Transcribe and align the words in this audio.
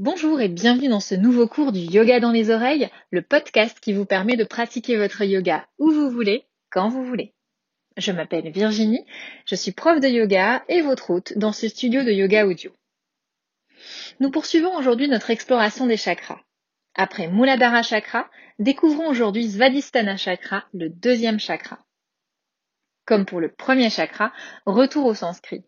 Bonjour 0.00 0.40
et 0.40 0.48
bienvenue 0.48 0.88
dans 0.88 0.98
ce 0.98 1.14
nouveau 1.14 1.46
cours 1.46 1.72
du 1.72 1.80
Yoga 1.80 2.20
dans 2.20 2.30
les 2.30 2.48
oreilles, 2.48 2.88
le 3.10 3.20
podcast 3.20 3.78
qui 3.80 3.92
vous 3.92 4.06
permet 4.06 4.38
de 4.38 4.44
pratiquer 4.44 4.96
votre 4.96 5.22
yoga 5.24 5.68
où 5.78 5.90
vous 5.90 6.08
voulez, 6.08 6.46
quand 6.70 6.88
vous 6.88 7.04
voulez. 7.04 7.34
Je 7.98 8.10
m'appelle 8.10 8.50
Virginie, 8.50 9.04
je 9.44 9.54
suis 9.54 9.72
prof 9.72 10.00
de 10.00 10.08
yoga 10.08 10.64
et 10.68 10.80
votre 10.80 11.10
hôte 11.10 11.36
dans 11.36 11.52
ce 11.52 11.68
studio 11.68 12.02
de 12.02 12.12
yoga 12.12 12.46
audio. 12.46 12.72
Nous 14.20 14.30
poursuivons 14.30 14.74
aujourd'hui 14.74 15.06
notre 15.06 15.28
exploration 15.28 15.86
des 15.86 15.98
chakras. 15.98 16.40
Après 16.94 17.28
Muladhara 17.28 17.82
Chakra, 17.82 18.30
découvrons 18.58 19.06
aujourd'hui 19.06 19.50
Svadhisthana 19.50 20.16
Chakra, 20.16 20.64
le 20.72 20.88
deuxième 20.88 21.38
chakra. 21.38 21.78
Comme 23.04 23.26
pour 23.26 23.40
le 23.40 23.52
premier 23.52 23.90
chakra, 23.90 24.32
retour 24.64 25.04
au 25.04 25.14
sanskrit. 25.14 25.66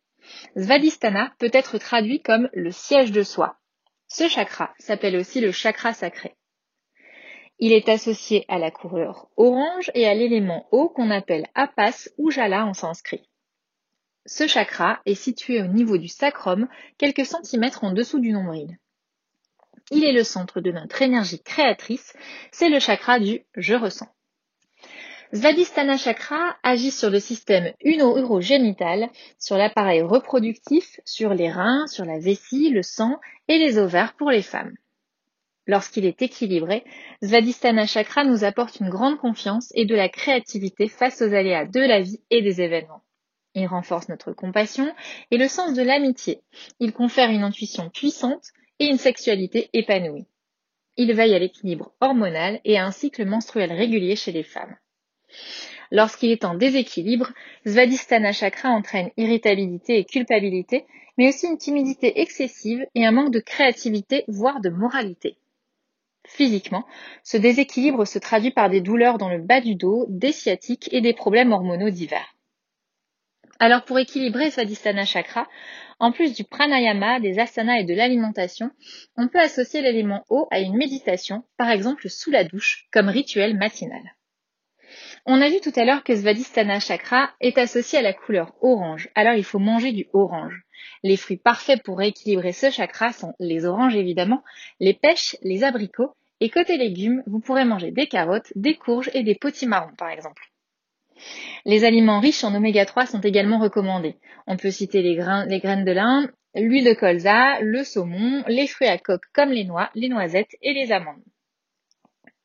Svadhisthana 0.56 1.34
peut 1.38 1.50
être 1.52 1.76
traduit 1.76 2.22
comme 2.22 2.48
le 2.54 2.70
siège 2.70 3.12
de 3.12 3.24
soi 3.24 3.58
ce 4.12 4.28
chakra 4.28 4.74
s'appelle 4.78 5.16
aussi 5.16 5.40
le 5.40 5.52
chakra 5.52 5.94
sacré. 5.94 6.34
Il 7.58 7.72
est 7.72 7.88
associé 7.88 8.44
à 8.48 8.58
la 8.58 8.70
couleur 8.70 9.30
orange 9.38 9.90
et 9.94 10.06
à 10.06 10.12
l'élément 10.12 10.68
eau 10.70 10.90
qu'on 10.90 11.10
appelle 11.10 11.46
apas 11.54 12.10
ou 12.18 12.30
jala 12.30 12.66
en 12.66 12.74
sanskrit. 12.74 13.26
Ce 14.26 14.46
chakra 14.46 15.00
est 15.06 15.14
situé 15.14 15.62
au 15.62 15.66
niveau 15.66 15.96
du 15.96 16.08
sacrum, 16.08 16.68
quelques 16.98 17.24
centimètres 17.24 17.84
en 17.84 17.92
dessous 17.92 18.20
du 18.20 18.32
nombril. 18.32 18.78
Il 19.90 20.04
est 20.04 20.12
le 20.12 20.24
centre 20.24 20.60
de 20.60 20.72
notre 20.72 21.00
énergie 21.00 21.42
créatrice, 21.42 22.12
c'est 22.50 22.68
le 22.68 22.80
chakra 22.80 23.18
du 23.18 23.46
je 23.54 23.74
ressens. 23.74 24.08
Svadhisthana 25.34 25.96
chakra 25.96 26.58
agit 26.62 26.90
sur 26.90 27.08
le 27.08 27.18
système 27.18 27.72
uno-urogénital, 27.82 29.08
sur 29.38 29.56
l'appareil 29.56 30.02
reproductif, 30.02 31.00
sur 31.06 31.32
les 31.32 31.50
reins, 31.50 31.86
sur 31.86 32.04
la 32.04 32.18
vessie, 32.18 32.68
le 32.68 32.82
sang 32.82 33.18
et 33.48 33.56
les 33.56 33.78
ovaires 33.78 34.12
pour 34.14 34.30
les 34.30 34.42
femmes. 34.42 34.74
Lorsqu'il 35.66 36.04
est 36.04 36.20
équilibré, 36.20 36.84
Svadhisthana 37.22 37.86
chakra 37.86 38.24
nous 38.24 38.44
apporte 38.44 38.80
une 38.80 38.90
grande 38.90 39.16
confiance 39.16 39.72
et 39.74 39.86
de 39.86 39.94
la 39.94 40.10
créativité 40.10 40.86
face 40.86 41.22
aux 41.22 41.32
aléas 41.32 41.64
de 41.64 41.80
la 41.80 42.02
vie 42.02 42.20
et 42.28 42.42
des 42.42 42.60
événements. 42.60 43.02
Il 43.54 43.66
renforce 43.66 44.10
notre 44.10 44.32
compassion 44.32 44.94
et 45.30 45.38
le 45.38 45.48
sens 45.48 45.72
de 45.72 45.82
l'amitié. 45.82 46.42
Il 46.78 46.92
confère 46.92 47.30
une 47.30 47.42
intuition 47.42 47.88
puissante 47.88 48.48
et 48.78 48.84
une 48.84 48.98
sexualité 48.98 49.70
épanouie. 49.72 50.26
Il 50.98 51.14
veille 51.14 51.34
à 51.34 51.38
l'équilibre 51.38 51.94
hormonal 52.02 52.60
et 52.66 52.76
à 52.76 52.84
un 52.84 52.90
cycle 52.90 53.24
menstruel 53.24 53.72
régulier 53.72 54.14
chez 54.14 54.32
les 54.32 54.42
femmes. 54.42 54.76
Lorsqu'il 55.90 56.30
est 56.30 56.44
en 56.44 56.54
déséquilibre, 56.54 57.32
Svadhisthana 57.66 58.32
chakra 58.32 58.70
entraîne 58.70 59.10
irritabilité 59.16 59.98
et 59.98 60.04
culpabilité, 60.04 60.86
mais 61.18 61.28
aussi 61.28 61.46
une 61.46 61.58
timidité 61.58 62.20
excessive 62.20 62.86
et 62.94 63.04
un 63.04 63.12
manque 63.12 63.32
de 63.32 63.40
créativité, 63.40 64.24
voire 64.28 64.60
de 64.60 64.70
moralité. 64.70 65.36
Physiquement, 66.26 66.86
ce 67.24 67.36
déséquilibre 67.36 68.06
se 68.06 68.18
traduit 68.18 68.52
par 68.52 68.70
des 68.70 68.80
douleurs 68.80 69.18
dans 69.18 69.28
le 69.28 69.38
bas 69.42 69.60
du 69.60 69.74
dos, 69.74 70.06
des 70.08 70.32
sciatiques 70.32 70.88
et 70.92 71.00
des 71.00 71.12
problèmes 71.12 71.52
hormonaux 71.52 71.90
divers. 71.90 72.34
Alors 73.58 73.84
pour 73.84 73.98
équilibrer 73.98 74.50
Svadhisthana 74.50 75.04
chakra, 75.04 75.46
en 75.98 76.10
plus 76.10 76.34
du 76.34 76.42
pranayama, 76.42 77.20
des 77.20 77.38
asanas 77.38 77.80
et 77.80 77.84
de 77.84 77.94
l'alimentation, 77.94 78.70
on 79.16 79.28
peut 79.28 79.40
associer 79.40 79.82
l'élément 79.82 80.24
eau 80.30 80.48
à 80.50 80.58
une 80.60 80.76
méditation, 80.76 81.44
par 81.56 81.70
exemple 81.70 82.08
sous 82.08 82.30
la 82.30 82.44
douche, 82.44 82.88
comme 82.90 83.08
rituel 83.08 83.56
matinal. 83.56 84.02
On 85.24 85.40
a 85.40 85.48
vu 85.48 85.60
tout 85.60 85.72
à 85.76 85.84
l'heure 85.84 86.02
que 86.02 86.16
Svadhisthana 86.16 86.80
Chakra 86.80 87.30
est 87.40 87.56
associé 87.56 87.96
à 87.96 88.02
la 88.02 88.12
couleur 88.12 88.54
orange, 88.60 89.08
alors 89.14 89.34
il 89.34 89.44
faut 89.44 89.60
manger 89.60 89.92
du 89.92 90.08
orange. 90.12 90.64
Les 91.04 91.16
fruits 91.16 91.36
parfaits 91.36 91.80
pour 91.84 91.98
rééquilibrer 91.98 92.52
ce 92.52 92.70
chakra 92.70 93.12
sont 93.12 93.32
les 93.38 93.64
oranges 93.64 93.94
évidemment, 93.94 94.42
les 94.80 94.94
pêches, 94.94 95.36
les 95.42 95.62
abricots, 95.62 96.16
et 96.40 96.50
côté 96.50 96.76
légumes, 96.76 97.22
vous 97.26 97.38
pourrez 97.38 97.64
manger 97.64 97.92
des 97.92 98.08
carottes, 98.08 98.52
des 98.56 98.74
courges 98.74 99.10
et 99.14 99.22
des 99.22 99.36
potimarrons 99.36 99.94
par 99.96 100.10
exemple. 100.10 100.42
Les 101.66 101.84
aliments 101.84 102.18
riches 102.18 102.42
en 102.42 102.52
oméga 102.52 102.84
3 102.84 103.06
sont 103.06 103.20
également 103.20 103.60
recommandés. 103.60 104.16
On 104.48 104.56
peut 104.56 104.72
citer 104.72 105.02
les, 105.02 105.14
les 105.46 105.60
graines 105.60 105.84
de 105.84 105.92
lin, 105.92 106.28
l'huile 106.56 106.84
de 106.84 106.94
colza, 106.94 107.60
le 107.60 107.84
saumon, 107.84 108.42
les 108.48 108.66
fruits 108.66 108.88
à 108.88 108.98
coque 108.98 109.26
comme 109.32 109.50
les 109.50 109.64
noix, 109.64 109.88
les 109.94 110.08
noisettes 110.08 110.56
et 110.62 110.74
les 110.74 110.90
amandes. 110.90 111.22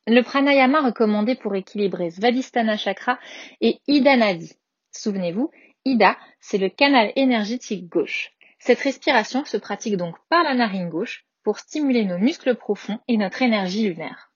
Le 0.10 0.22
pranayama 0.22 0.80
recommandé 0.80 1.36
pour 1.36 1.54
équilibrer 1.56 2.12
Svadhisthana 2.12 2.78
chakra 2.78 3.20
est 3.60 3.82
Ida 3.88 4.16
Nadi. 4.16 4.54
Souvenez-vous, 4.94 5.52
Ida, 5.84 6.18
c'est 6.40 6.58
le 6.58 6.70
canal 6.70 7.12
énergétique 7.18 7.90
gauche. 7.90 8.32
Cette 8.58 8.80
respiration 8.80 9.44
se 9.44 9.58
pratique 9.58 9.98
donc 9.98 10.16
par 10.30 10.44
la 10.44 10.54
narine 10.54 10.88
gauche 10.88 11.26
pour 11.44 11.60
stimuler 11.60 12.06
nos 12.06 12.20
muscles 12.20 12.56
profonds 12.56 13.00
et 13.10 13.18
notre 13.18 13.42
énergie 13.42 13.90
lunaire. 13.90 14.32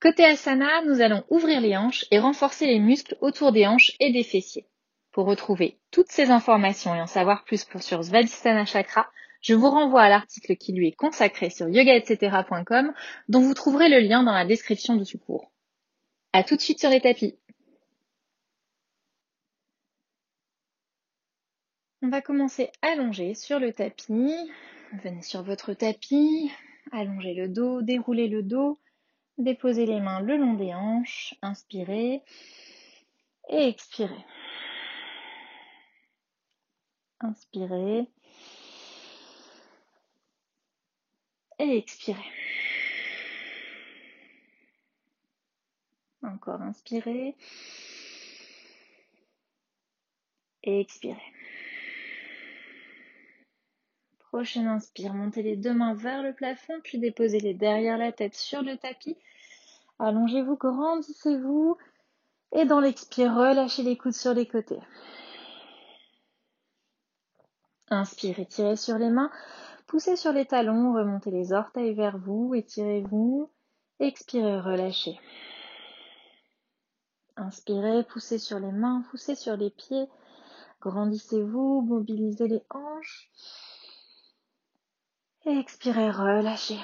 Côté 0.00 0.24
asana, 0.24 0.82
nous 0.86 1.00
allons 1.00 1.24
ouvrir 1.28 1.60
les 1.60 1.76
hanches 1.76 2.04
et 2.12 2.20
renforcer 2.20 2.66
les 2.66 2.78
muscles 2.78 3.16
autour 3.20 3.50
des 3.50 3.66
hanches 3.66 3.90
et 3.98 4.12
des 4.12 4.22
fessiers. 4.22 4.68
Pour 5.10 5.26
retrouver 5.26 5.80
toutes 5.90 6.12
ces 6.12 6.30
informations 6.30 6.94
et 6.94 7.00
en 7.00 7.08
savoir 7.08 7.42
plus 7.42 7.66
sur 7.80 8.04
Svadhisthana 8.04 8.66
chakra, 8.66 9.10
je 9.42 9.54
vous 9.54 9.68
renvoie 9.68 10.02
à 10.02 10.08
l'article 10.08 10.56
qui 10.56 10.72
lui 10.72 10.88
est 10.88 10.96
consacré 10.96 11.50
sur 11.50 11.68
yogaetc.com 11.68 12.94
dont 13.28 13.40
vous 13.40 13.54
trouverez 13.54 13.88
le 13.88 13.98
lien 13.98 14.22
dans 14.22 14.32
la 14.32 14.46
description 14.46 14.96
de 14.96 15.04
ce 15.04 15.16
cours. 15.16 15.50
À 16.32 16.44
tout 16.44 16.56
de 16.56 16.60
suite 16.60 16.80
sur 16.80 16.90
les 16.90 17.00
tapis. 17.00 17.36
On 22.00 22.08
va 22.08 22.20
commencer 22.20 22.70
allongé 22.82 23.34
sur 23.34 23.58
le 23.58 23.72
tapis. 23.72 24.34
Venez 25.02 25.22
sur 25.22 25.42
votre 25.42 25.72
tapis, 25.72 26.50
allongez 26.90 27.34
le 27.34 27.48
dos, 27.48 27.80
déroulez 27.82 28.28
le 28.28 28.42
dos, 28.42 28.78
déposez 29.38 29.86
les 29.86 30.00
mains 30.00 30.20
le 30.20 30.36
long 30.36 30.54
des 30.54 30.74
hanches, 30.74 31.34
inspirez 31.42 32.22
et 33.48 33.68
expirez. 33.68 34.24
Inspirez 37.20 38.08
et 41.58 41.76
expirez. 41.76 42.18
Encore 46.22 46.62
inspirez 46.62 47.34
et 50.62 50.80
expirez. 50.80 51.32
Prochaine 54.18 54.66
inspire, 54.66 55.12
montez 55.12 55.42
les 55.42 55.56
deux 55.56 55.74
mains 55.74 55.94
vers 55.94 56.22
le 56.22 56.32
plafond, 56.32 56.80
puis 56.82 56.98
déposez-les 56.98 57.54
derrière 57.54 57.98
la 57.98 58.12
tête 58.12 58.34
sur 58.34 58.62
le 58.62 58.78
tapis. 58.78 59.18
Allongez-vous, 59.98 60.56
grandissez-vous. 60.56 61.76
Et 62.52 62.64
dans 62.64 62.80
l'expire, 62.80 63.34
relâchez 63.34 63.82
les 63.82 63.96
coudes 63.96 64.14
sur 64.14 64.34
les 64.34 64.46
côtés. 64.46 64.80
Inspirez, 67.88 68.46
tirez 68.46 68.76
sur 68.76 68.96
les 68.96 69.10
mains. 69.10 69.30
Poussez 69.92 70.16
sur 70.16 70.32
les 70.32 70.46
talons, 70.46 70.94
remontez 70.94 71.30
les 71.30 71.52
orteils 71.52 71.92
vers 71.92 72.16
vous, 72.16 72.54
étirez-vous. 72.54 73.50
Expirez, 74.00 74.58
relâchez. 74.58 75.20
Inspirez, 77.36 78.02
poussez 78.04 78.38
sur 78.38 78.58
les 78.58 78.72
mains, 78.72 79.04
poussez 79.10 79.34
sur 79.34 79.54
les 79.54 79.68
pieds. 79.68 80.08
Grandissez-vous, 80.80 81.82
mobilisez 81.82 82.48
les 82.48 82.62
hanches. 82.70 83.30
Expirez, 85.44 86.10
relâchez. 86.10 86.80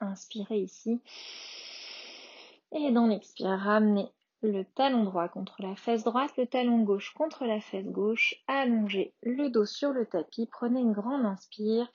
Inspirez 0.00 0.60
ici. 0.60 1.02
Et 2.72 2.90
dans 2.92 3.08
l'expire, 3.08 3.58
ramenez 3.58 4.10
le 4.42 4.64
talon 4.64 5.04
droit 5.04 5.28
contre 5.28 5.62
la 5.62 5.76
fesse 5.76 6.04
droite, 6.04 6.36
le 6.38 6.46
talon 6.46 6.82
gauche 6.82 7.12
contre 7.14 7.44
la 7.44 7.60
fesse 7.60 7.86
gauche, 7.86 8.34
allongez 8.46 9.12
le 9.22 9.50
dos 9.50 9.66
sur 9.66 9.90
le 9.90 10.06
tapis, 10.06 10.46
prenez 10.50 10.80
une 10.80 10.92
grande 10.92 11.26
inspire. 11.26 11.90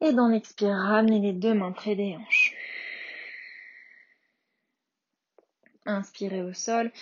Et 0.00 0.12
dans 0.12 0.28
l'expire, 0.28 0.74
ramenez 0.74 1.18
les 1.18 1.32
deux 1.32 1.54
mains 1.54 1.72
près 1.72 1.96
des 1.96 2.16
hanches. 2.16 2.54
Inspirez 5.86 6.42
au 6.42 6.52
sol, 6.52 6.92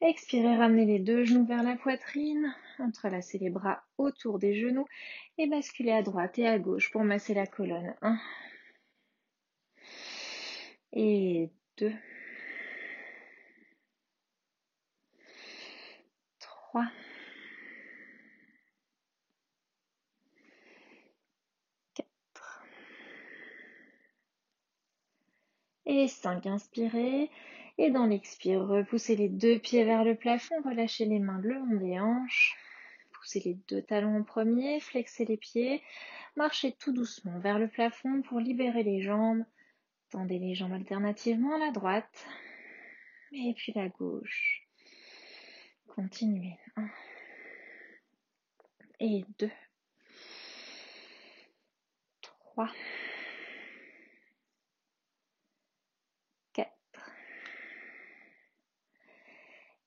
expirez, 0.00 0.56
ramenez 0.56 0.86
les 0.86 0.98
deux 0.98 1.24
genoux 1.24 1.44
vers 1.44 1.62
la 1.62 1.76
poitrine, 1.76 2.52
entrelacez 2.80 3.38
les 3.38 3.50
bras 3.50 3.84
autour 3.98 4.38
des 4.38 4.58
genoux. 4.58 4.86
Et 5.38 5.46
basculez 5.46 5.92
à 5.92 6.02
droite 6.02 6.38
et 6.38 6.48
à 6.48 6.58
gauche 6.58 6.90
pour 6.90 7.04
masser 7.04 7.34
la 7.34 7.46
colonne. 7.46 7.94
1 8.02 8.18
et 10.94 11.50
2 11.78 11.92
3, 16.72 16.86
4 21.94 22.08
et 25.84 26.08
5. 26.08 26.46
Inspirez. 26.46 27.30
Et 27.76 27.90
dans 27.90 28.06
l'expire, 28.06 28.66
repoussez 28.66 29.16
les 29.16 29.28
deux 29.28 29.58
pieds 29.58 29.84
vers 29.84 30.02
le 30.04 30.14
plafond, 30.14 30.54
relâchez 30.64 31.04
les 31.04 31.18
mains 31.18 31.40
le 31.42 31.52
long 31.52 31.74
des 31.76 32.00
hanches. 32.00 32.56
poussez 33.12 33.40
les 33.40 33.58
deux 33.68 33.82
talons 33.82 34.16
en 34.16 34.22
premier, 34.22 34.80
flexez 34.80 35.26
les 35.26 35.36
pieds, 35.36 35.82
marchez 36.36 36.72
tout 36.72 36.92
doucement 36.92 37.38
vers 37.38 37.58
le 37.58 37.68
plafond 37.68 38.22
pour 38.22 38.40
libérer 38.40 38.82
les 38.82 39.02
jambes. 39.02 39.44
Tendez 40.10 40.38
les 40.38 40.54
jambes 40.54 40.72
alternativement 40.72 41.54
à 41.54 41.58
la 41.58 41.70
droite 41.70 42.26
et 43.32 43.52
puis 43.54 43.72
la 43.74 43.88
gauche. 43.88 44.61
Continuez. 45.94 46.58
Un 46.76 46.88
et 48.98 49.24
deux. 49.38 49.50
Trois. 52.22 52.70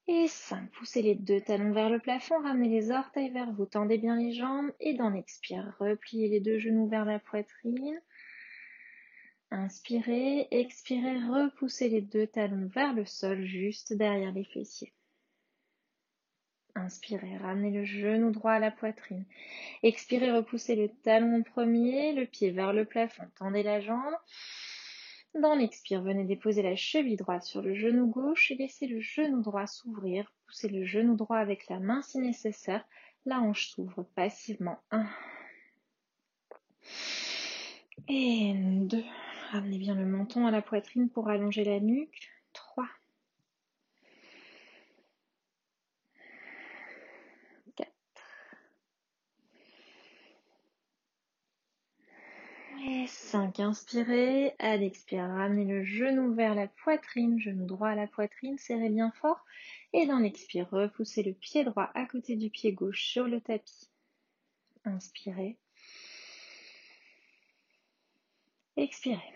Et 0.08 0.28
5. 0.28 0.70
Poussez 0.74 1.02
les 1.02 1.16
deux 1.16 1.42
talons 1.42 1.72
vers 1.72 1.90
le 1.90 1.98
plafond, 1.98 2.40
ramenez 2.40 2.70
les 2.70 2.92
orteils 2.92 3.32
vers 3.32 3.52
vous, 3.52 3.66
tendez 3.66 3.98
bien 3.98 4.16
les 4.16 4.34
jambes 4.34 4.72
et 4.80 4.94
dans 4.94 5.10
l'expire, 5.10 5.76
repliez 5.80 6.30
les 6.30 6.40
deux 6.40 6.60
genoux 6.60 6.88
vers 6.88 7.06
la 7.06 7.18
poitrine. 7.18 8.00
Inspirez, 9.50 10.48
expirez, 10.52 11.18
repoussez 11.26 11.90
les 11.90 12.02
deux 12.02 12.28
talons 12.28 12.68
vers 12.68 12.94
le 12.94 13.06
sol 13.06 13.46
juste 13.46 13.94
derrière 13.94 14.32
les 14.32 14.44
fessiers. 14.44 14.94
Inspirez, 16.76 17.38
ramenez 17.38 17.72
le 17.72 17.86
genou 17.86 18.32
droit 18.32 18.52
à 18.52 18.60
la 18.60 18.70
poitrine. 18.70 19.24
Expirez, 19.82 20.32
repoussez 20.32 20.76
le 20.76 20.90
talon 20.90 21.42
premier, 21.42 22.12
le 22.12 22.26
pied 22.26 22.52
vers 22.52 22.74
le 22.74 22.84
plafond, 22.84 23.30
tendez 23.38 23.64
la 23.64 23.80
jambe. 23.80 24.16
Dans 25.34 25.56
l'expire, 25.56 26.02
venez 26.02 26.26
déposer 26.26 26.62
la 26.62 26.76
cheville 26.76 27.16
droite 27.16 27.44
sur 27.44 27.62
le 27.62 27.74
genou 27.76 28.08
gauche 28.08 28.52
et 28.52 28.56
laissez 28.56 28.88
le 28.88 29.00
genou 29.00 29.42
droit 29.42 29.68
s'ouvrir. 29.68 30.32
Poussez 30.48 30.70
le 30.70 30.86
genou 30.86 31.16
droit 31.16 31.38
avec 31.38 31.68
la 31.70 31.80
main 31.80 32.02
si 32.02 32.20
nécessaire. 32.20 32.86
La 33.26 33.40
hanche 33.40 33.70
s'ouvre 33.70 34.04
passivement. 34.16 34.80
1 34.92 35.08
et 38.08 38.54
2. 38.54 39.04
Ramenez 39.52 39.78
bien 39.78 39.96
le 39.96 40.06
menton 40.06 40.46
à 40.46 40.52
la 40.52 40.62
poitrine 40.62 41.10
pour 41.10 41.30
allonger 41.30 41.64
la 41.64 41.80
nuque. 41.80 42.30
3 42.54 42.86
Et 52.88 52.94
5. 53.08 53.60
Inspirez. 53.60 54.56
À 54.60 54.78
l'expire, 54.78 55.24
ramenez 55.24 55.66
le 55.66 55.84
genou 55.84 56.34
vers 56.34 56.56
la 56.56 56.68
poitrine, 56.68 57.40
genou 57.40 57.66
droit 57.66 57.90
à 57.90 57.96
la 57.96 58.08
poitrine, 58.08 58.58
serrez 58.58 58.90
bien 58.90 59.12
fort. 59.12 59.46
Et 59.94 60.06
dans 60.06 60.20
l'expire, 60.20 60.70
repoussez 60.72 61.24
le 61.24 61.34
pied 61.34 61.64
droit 61.64 61.92
à 61.94 62.06
côté 62.06 62.36
du 62.36 62.50
pied 62.50 62.74
gauche 62.74 63.06
sur 63.06 63.28
le 63.28 63.42
tapis. 63.42 63.90
Inspirez. 64.84 65.58
Expirez. 68.78 69.34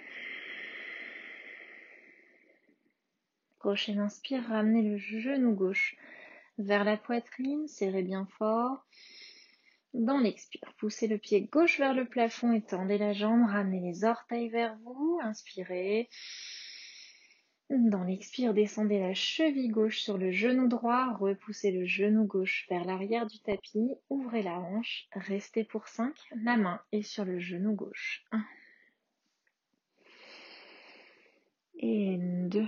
Prochaine 3.59 3.99
inspire, 3.99 4.43
ramenez 4.47 4.81
le 4.83 4.97
genou 4.97 5.53
gauche 5.53 5.95
vers 6.57 6.83
la 6.83 6.97
poitrine, 6.97 7.67
serrez 7.67 8.03
bien 8.03 8.25
fort. 8.37 8.85
Dans 9.93 10.19
l'expire, 10.19 10.73
poussez 10.77 11.07
le 11.07 11.17
pied 11.17 11.41
gauche 11.41 11.79
vers 11.79 11.93
le 11.93 12.05
plafond, 12.05 12.53
étendez 12.53 12.97
la 12.97 13.13
jambe, 13.13 13.49
ramenez 13.49 13.79
les 13.79 14.03
orteils 14.05 14.49
vers 14.49 14.77
vous, 14.83 15.19
inspirez. 15.23 16.09
Dans 17.69 18.03
l'expire, 18.03 18.53
descendez 18.53 18.99
la 18.99 19.13
cheville 19.13 19.69
gauche 19.69 19.99
sur 19.99 20.17
le 20.17 20.31
genou 20.31 20.67
droit, 20.67 21.13
repoussez 21.19 21.71
le 21.71 21.85
genou 21.85 22.25
gauche 22.25 22.65
vers 22.69 22.85
l'arrière 22.85 23.27
du 23.27 23.39
tapis, 23.39 23.93
ouvrez 24.09 24.41
la 24.41 24.59
hanche, 24.59 25.07
restez 25.11 25.63
pour 25.63 25.87
5, 25.87 26.15
la 26.43 26.57
main 26.57 26.81
est 26.91 27.03
sur 27.03 27.25
le 27.25 27.39
genou 27.39 27.73
gauche. 27.73 28.25
1 28.31 28.45
et 31.79 32.17
2 32.19 32.67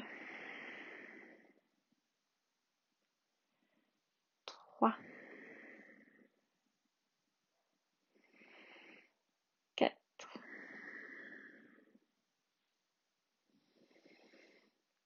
3 4.46 4.96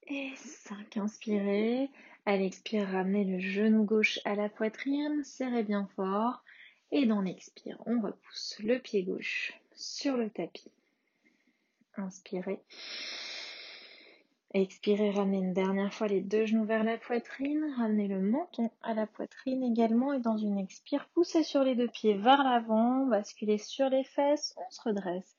Et 0.08 0.30
5. 0.36 0.98
Inspirez. 0.98 1.90
À 2.26 2.36
l'expire, 2.36 2.86
ramenez 2.86 3.24
le 3.24 3.40
genou 3.40 3.84
gauche 3.84 4.20
à 4.24 4.36
la 4.36 4.48
poitrine, 4.48 5.24
serrez 5.24 5.64
bien 5.64 5.88
fort. 5.96 6.44
Et 6.92 7.06
dans 7.06 7.20
l'expire, 7.20 7.82
on 7.86 8.00
repousse 8.00 8.56
le 8.60 8.78
pied 8.78 9.02
gauche 9.02 9.60
sur 9.74 10.16
le 10.16 10.30
tapis. 10.30 10.70
Inspirez. 11.96 12.60
Expirez, 14.54 15.10
ramenez 15.10 15.38
une 15.38 15.52
dernière 15.52 15.92
fois 15.92 16.06
les 16.06 16.20
deux 16.20 16.46
genoux 16.46 16.64
vers 16.64 16.84
la 16.84 16.98
poitrine. 16.98 17.74
Ramenez 17.76 18.06
le 18.06 18.20
menton 18.20 18.70
à 18.82 18.94
la 18.94 19.08
poitrine 19.08 19.64
également. 19.64 20.12
Et 20.12 20.20
dans 20.20 20.38
une 20.38 20.58
expire, 20.58 21.08
poussez 21.14 21.42
sur 21.42 21.64
les 21.64 21.74
deux 21.74 21.88
pieds 21.88 22.14
vers 22.14 22.44
l'avant. 22.44 23.06
Basculez 23.06 23.58
sur 23.58 23.88
les 23.88 24.04
fesses. 24.04 24.54
On 24.56 24.70
se 24.70 24.82
redresse. 24.82 25.36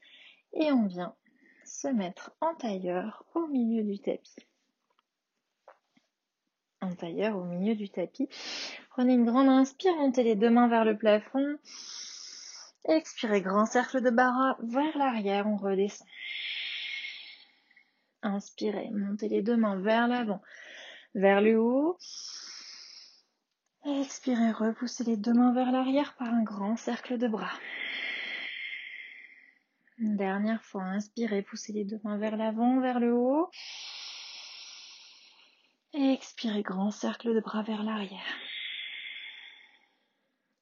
Et 0.52 0.74
on 0.74 0.88
vient 0.88 1.16
se 1.64 1.88
mettre 1.88 2.32
en 2.42 2.54
tailleur 2.56 3.24
au 3.34 3.48
milieu 3.48 3.84
du 3.84 4.00
tapis 4.00 4.46
un 6.82 6.94
tailleur 6.94 7.38
au 7.38 7.44
milieu 7.44 7.76
du 7.76 7.90
tapis. 7.90 8.30
Prenez 8.90 9.14
une 9.14 9.26
grande 9.26 9.50
inspire, 9.50 9.96
montez 9.96 10.24
les 10.24 10.36
deux 10.36 10.50
mains 10.50 10.68
vers 10.68 10.86
le 10.86 10.98
plafond. 10.98 11.58
Expirez, 12.86 13.42
grand 13.42 13.66
cercle 13.66 14.02
de 14.02 14.10
bras 14.10 14.58
vers 14.64 14.98
l'arrière, 14.98 15.48
on 15.48 15.58
redescend. 15.58 16.08
Inspirez, 18.22 18.90
montez 18.92 19.30
les 19.30 19.42
deux 19.42 19.58
mains 19.58 19.80
vers 19.80 20.08
l'avant, 20.08 20.42
vers 21.14 21.42
le 21.42 21.60
haut. 21.60 21.98
Expirez, 23.86 24.52
repoussez 24.52 25.04
les 25.04 25.18
deux 25.18 25.34
mains 25.34 25.54
vers 25.54 25.72
l'arrière 25.72 26.16
par 26.18 26.30
un 26.30 26.44
grand 26.44 26.76
cercle 26.78 27.18
de 27.18 27.28
bras. 27.28 27.54
Une 29.98 30.16
dernière 30.16 30.64
fois, 30.64 30.84
inspirez, 30.84 31.42
poussez 31.42 31.74
les 31.74 31.86
deux 31.86 32.00
mains 32.04 32.18
vers 32.18 32.38
l'avant, 32.38 32.80
vers 32.80 33.00
le 33.00 33.14
haut. 33.14 33.50
Expirez, 36.00 36.62
grand 36.62 36.92
cercle 36.92 37.34
de 37.34 37.40
bras 37.40 37.64
vers 37.64 37.82
l'arrière. 37.82 38.38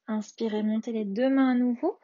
Inspirez, 0.07 0.63
montez 0.63 0.93
les 0.93 1.03
deux 1.03 1.29
mains 1.29 1.51
à 1.51 1.53
nouveau. 1.55 1.99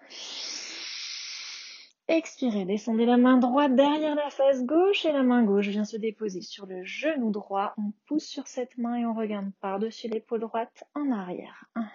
Expirez, 2.10 2.66
descendez 2.66 3.06
la 3.06 3.16
main 3.16 3.38
droite 3.38 3.74
derrière 3.74 4.16
la 4.16 4.30
face 4.32 4.66
gauche 4.66 5.06
et 5.06 5.14
la 5.14 5.24
main 5.24 5.44
gauche 5.44 5.68
vient 5.68 5.86
se 5.86 5.96
déposer 5.96 6.42
sur 6.42 6.66
le 6.66 6.84
genou 6.84 7.32
droit. 7.32 7.74
On 7.78 7.94
pousse 8.06 8.26
sur 8.26 8.48
cette 8.48 8.78
main 8.78 8.96
et 8.96 9.06
on 9.06 9.14
regarde 9.14 9.50
par-dessus 9.62 10.10
l'épaule 10.10 10.42
droite 10.42 10.84
en 10.94 11.10
arrière. 11.10 11.64
Un. 11.76 11.88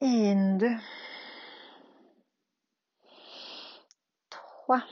Et 0.00 0.34
deux. 0.56 0.76
Trois. 4.30 4.82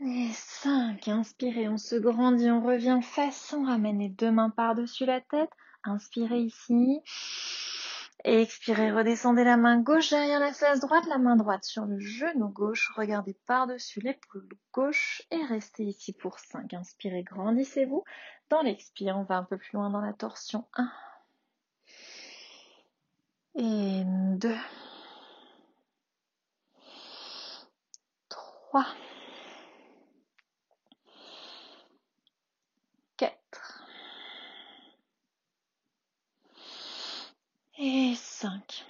Et 0.00 0.28
5. 0.32 1.08
Inspirez, 1.08 1.68
on 1.68 1.78
se 1.78 1.96
grandit, 1.96 2.50
on 2.50 2.60
revient 2.60 3.00
face, 3.02 3.54
on 3.56 3.64
ramène 3.64 3.98
les 3.98 4.10
deux 4.10 4.30
mains 4.30 4.50
par-dessus 4.50 5.06
la 5.06 5.20
tête. 5.22 5.50
Inspirez 5.84 6.40
ici. 6.40 7.00
expirez, 8.24 8.92
redescendez 8.92 9.44
la 9.44 9.56
main 9.56 9.80
gauche 9.80 10.10
derrière 10.10 10.40
la 10.40 10.52
face 10.52 10.80
droite, 10.80 11.06
la 11.08 11.18
main 11.18 11.36
droite 11.36 11.64
sur 11.64 11.86
le 11.86 11.98
genou 11.98 12.48
gauche. 12.48 12.92
Regardez 12.94 13.34
par-dessus 13.46 14.00
l'épaule 14.00 14.48
gauche 14.72 15.22
et 15.30 15.42
restez 15.46 15.84
ici 15.84 16.12
pour 16.12 16.38
5. 16.40 16.74
Inspirez, 16.74 17.22
grandissez-vous. 17.22 18.04
Dans 18.50 18.62
l'expire, 18.62 19.16
on 19.16 19.22
va 19.22 19.38
un 19.38 19.44
peu 19.44 19.56
plus 19.56 19.72
loin 19.74 19.90
dans 19.90 20.00
la 20.00 20.12
torsion. 20.12 20.66
1. 20.74 20.92
Et 23.54 24.02
2. 24.04 24.54
3. 28.28 28.84
Et 37.78 38.14
5. 38.14 38.86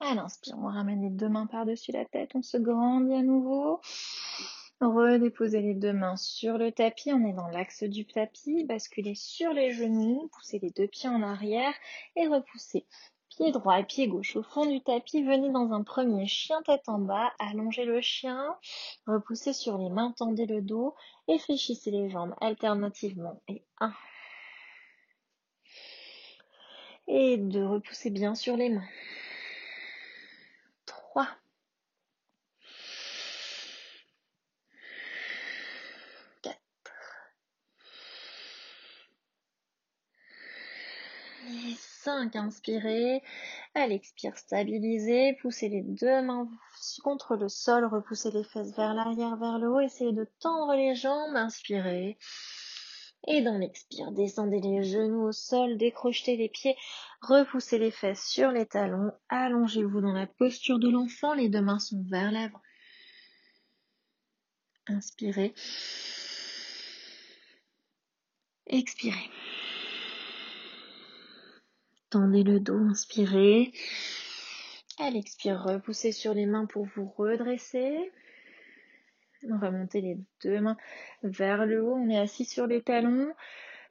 À 0.00 0.14
l'inspire, 0.14 0.54
on 0.58 0.68
ramène 0.68 1.02
les 1.02 1.10
deux 1.10 1.28
mains 1.28 1.46
par-dessus 1.46 1.92
la 1.92 2.06
tête, 2.06 2.30
on 2.34 2.40
se 2.40 2.56
grandit 2.56 3.12
à 3.12 3.22
nouveau. 3.22 3.82
Redéposez 4.80 5.60
les 5.60 5.74
deux 5.74 5.92
mains 5.92 6.16
sur 6.16 6.56
le 6.56 6.72
tapis, 6.72 7.12
on 7.12 7.26
est 7.26 7.34
dans 7.34 7.48
l'axe 7.48 7.82
du 7.82 8.06
tapis, 8.06 8.64
basculez 8.64 9.14
sur 9.14 9.52
les 9.52 9.72
genoux, 9.72 10.30
poussez 10.32 10.58
les 10.58 10.70
deux 10.70 10.86
pieds 10.86 11.10
en 11.10 11.22
arrière 11.22 11.74
et 12.16 12.26
repoussez 12.26 12.86
Pied 13.28 13.52
droit 13.52 13.78
et 13.78 13.84
pied 13.84 14.08
gauche 14.08 14.34
au 14.36 14.42
fond 14.42 14.64
du 14.64 14.80
tapis, 14.80 15.22
venez 15.22 15.50
dans 15.50 15.72
un 15.72 15.82
premier 15.82 16.26
chien 16.26 16.62
tête 16.62 16.88
en 16.88 16.98
bas, 16.98 17.30
allongez 17.38 17.84
le 17.84 18.00
chien, 18.00 18.56
repoussez 19.06 19.52
sur 19.52 19.76
les 19.76 19.90
mains, 19.90 20.14
tendez 20.16 20.46
le 20.46 20.62
dos 20.62 20.94
et 21.28 21.38
fléchissez 21.38 21.90
les 21.90 22.08
jambes 22.08 22.34
alternativement. 22.40 23.42
Et 23.48 23.62
un. 23.80 23.92
Et 27.08 27.38
deux, 27.38 27.64
repoussez 27.66 28.10
bien 28.10 28.34
sur 28.34 28.56
les 28.56 28.68
mains. 28.68 28.86
Trois. 30.84 31.28
Quatre. 36.42 36.60
Et 41.48 41.74
5, 41.78 42.36
inspirez. 42.36 43.22
À 43.74 43.86
l'expire, 43.86 44.36
stabilisez. 44.36 45.38
Poussez 45.40 45.70
les 45.70 45.82
deux 45.82 46.20
mains 46.20 46.48
contre 47.02 47.36
le 47.36 47.48
sol. 47.48 47.86
Repoussez 47.86 48.30
les 48.32 48.44
fesses 48.44 48.76
vers 48.76 48.92
l'arrière, 48.92 49.36
vers 49.36 49.58
le 49.58 49.68
haut. 49.68 49.80
Essayez 49.80 50.12
de 50.12 50.26
tendre 50.40 50.74
les 50.74 50.94
jambes. 50.94 51.36
Inspirez. 51.36 52.18
Et 53.26 53.42
dans 53.42 53.58
l'expire, 53.58 54.12
descendez 54.12 54.60
les 54.60 54.84
genoux 54.84 55.28
au 55.28 55.32
sol, 55.32 55.76
décrochez 55.76 56.36
les 56.36 56.48
pieds, 56.48 56.76
repoussez 57.20 57.78
les 57.78 57.90
fesses 57.90 58.24
sur 58.24 58.50
les 58.52 58.64
talons, 58.64 59.12
allongez-vous 59.28 60.00
dans 60.00 60.12
la 60.12 60.26
posture 60.26 60.78
de 60.78 60.88
l'enfant, 60.88 61.34
les 61.34 61.48
deux 61.48 61.60
mains 61.60 61.80
sont 61.80 62.02
vers 62.08 62.30
l'avant. 62.30 62.60
Inspirez. 64.86 65.54
Expirez. 68.66 69.30
Tendez 72.10 72.42
le 72.42 72.60
dos, 72.60 72.78
inspirez. 72.78 73.72
À 74.98 75.10
l'expire, 75.10 75.62
repoussez 75.62 76.12
sur 76.12 76.32
les 76.32 76.46
mains 76.46 76.66
pour 76.66 76.86
vous 76.86 77.12
redresser. 77.18 78.10
Monter 79.44 80.00
les 80.00 80.18
deux 80.42 80.60
mains 80.60 80.76
vers 81.22 81.66
le 81.66 81.82
haut. 81.82 81.94
On 81.94 82.08
est 82.08 82.18
assis 82.18 82.44
sur 82.44 82.66
les 82.66 82.82
talons. 82.82 83.32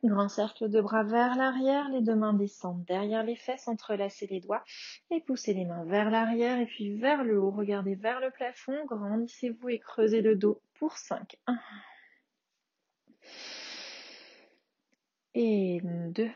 Grand 0.04 0.30
cercle 0.30 0.70
de 0.70 0.80
bras 0.80 1.04
vers 1.04 1.36
l'arrière. 1.36 1.90
Les 1.90 2.02
deux 2.02 2.16
mains 2.16 2.34
descendent 2.34 2.84
derrière 2.86 3.24
les 3.24 3.36
fesses. 3.36 3.68
Entrelacez 3.68 4.28
les 4.28 4.40
doigts. 4.40 4.64
Et 5.10 5.22
poussez 5.22 5.54
les 5.54 5.66
mains 5.66 5.86
vers 5.86 6.12
l'arrière 6.12 6.60
et 6.60 6.66
puis 6.66 6.98
vers 6.98 7.24
le 7.24 7.40
haut. 7.40 7.52
Regardez 7.52 7.96
vers 7.96 8.20
le 8.20 8.30
plafond. 8.30 8.86
Grandissez-vous 8.86 9.70
et 9.70 9.80
creusez 9.80 10.22
le 10.22 10.36
dos 10.36 10.62
pour 10.76 10.98
5. 10.98 11.38
1. 11.48 11.60
Et 15.34 15.82
2. 15.84 16.30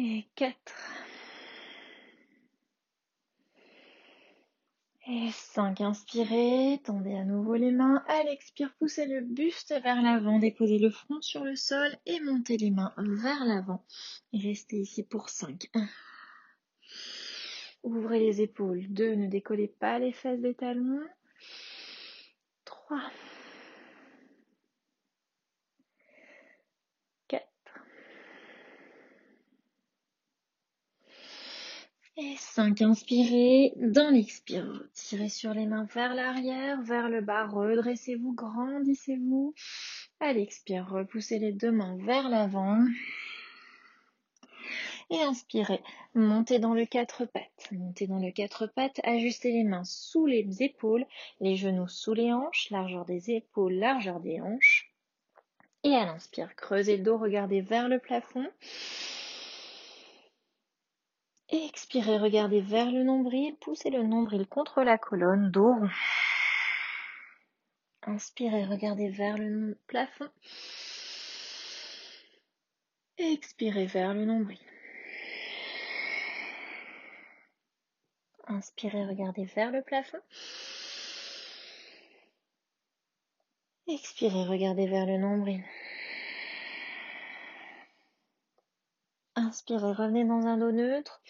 Et 0.00 0.28
4. 0.36 0.54
Et 5.08 5.30
5. 5.32 5.80
Inspirez, 5.80 6.80
tendez 6.84 7.16
à 7.16 7.24
nouveau 7.24 7.56
les 7.56 7.72
mains. 7.72 8.04
À 8.06 8.22
l'expire, 8.22 8.72
poussez 8.78 9.06
le 9.06 9.22
buste 9.22 9.74
vers 9.82 10.00
l'avant, 10.00 10.38
déposez 10.38 10.78
le 10.78 10.90
front 10.90 11.20
sur 11.20 11.42
le 11.42 11.56
sol 11.56 11.90
et 12.06 12.20
montez 12.20 12.58
les 12.58 12.70
mains 12.70 12.94
vers 12.96 13.44
l'avant. 13.44 13.84
Et 14.32 14.38
restez 14.38 14.76
ici 14.76 15.02
pour 15.02 15.30
5. 15.30 15.68
1. 15.74 15.88
Ouvrez 17.82 18.20
les 18.20 18.40
épaules. 18.40 18.86
2. 18.90 19.16
Ne 19.16 19.26
décollez 19.26 19.66
pas 19.66 19.98
les 19.98 20.12
fesses 20.12 20.40
des 20.40 20.54
talons. 20.54 21.02
3. 22.66 23.00
5, 32.36 32.82
inspirez. 32.82 33.72
Dans 33.76 34.10
l'expire, 34.10 34.82
tirez 34.92 35.28
sur 35.28 35.54
les 35.54 35.66
mains 35.66 35.86
vers 35.94 36.14
l'arrière, 36.14 36.82
vers 36.82 37.08
le 37.08 37.20
bas, 37.20 37.46
redressez-vous, 37.46 38.34
grandissez-vous. 38.34 39.54
À 40.20 40.32
l'expire, 40.32 40.88
repoussez 40.88 41.38
les 41.38 41.52
deux 41.52 41.70
mains 41.70 41.96
vers 41.98 42.28
l'avant. 42.28 42.84
Et 45.10 45.22
inspirez, 45.22 45.80
montez 46.14 46.58
dans 46.58 46.74
le 46.74 46.86
quatre 46.86 47.24
pattes. 47.24 47.68
Montez 47.70 48.06
dans 48.08 48.18
le 48.18 48.32
quatre 48.32 48.66
pattes, 48.66 49.00
ajustez 49.04 49.52
les 49.52 49.64
mains 49.64 49.84
sous 49.84 50.26
les 50.26 50.62
épaules, 50.62 51.06
les 51.40 51.56
genoux 51.56 51.88
sous 51.88 52.14
les 52.14 52.32
hanches, 52.32 52.70
largeur 52.70 53.04
des 53.04 53.30
épaules, 53.30 53.74
largeur 53.74 54.20
des 54.20 54.40
hanches. 54.40 54.92
Et 55.84 55.94
à 55.94 56.04
l'inspire, 56.04 56.54
creusez 56.56 56.96
le 56.96 57.04
dos, 57.04 57.16
regardez 57.16 57.60
vers 57.60 57.88
le 57.88 58.00
plafond. 58.00 58.46
Expirez, 61.50 62.18
regardez 62.18 62.60
vers 62.60 62.90
le 62.90 63.04
nombril, 63.04 63.56
poussez 63.56 63.88
le 63.88 64.02
nombril 64.02 64.46
contre 64.46 64.82
la 64.82 64.98
colonne, 64.98 65.50
dos 65.50 65.72
rond. 65.72 65.88
Inspirez, 68.02 68.66
regardez 68.66 69.08
vers 69.08 69.38
le 69.38 69.78
plafond. 69.86 70.28
Expirez 73.16 73.86
vers 73.86 74.12
le 74.12 74.26
nombril. 74.26 74.58
Inspirez, 78.46 79.06
regardez 79.06 79.44
vers 79.44 79.70
le 79.70 79.82
plafond. 79.82 80.20
Expirez, 83.86 84.44
regardez 84.44 84.86
vers 84.86 85.06
le 85.06 85.16
nombril. 85.16 85.64
Inspirez, 89.48 89.92
revenez 89.92 90.26
dans 90.26 90.46
un 90.46 90.58
dos 90.58 90.72
neutre. 90.72 91.22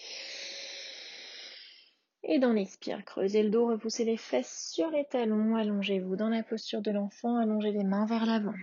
Et 2.24 2.40
dans 2.40 2.52
l'expire, 2.52 3.04
creusez 3.04 3.44
le 3.44 3.50
dos, 3.50 3.68
repoussez 3.68 4.04
les 4.04 4.16
fesses 4.16 4.72
sur 4.72 4.90
les 4.90 5.04
talons, 5.04 5.54
allongez-vous 5.54 6.16
dans 6.16 6.28
la 6.28 6.42
posture 6.42 6.82
de 6.82 6.90
l'enfant, 6.90 7.36
allongez 7.36 7.70
les 7.70 7.84
mains 7.84 8.06
vers 8.06 8.26
l'avant. 8.26 8.56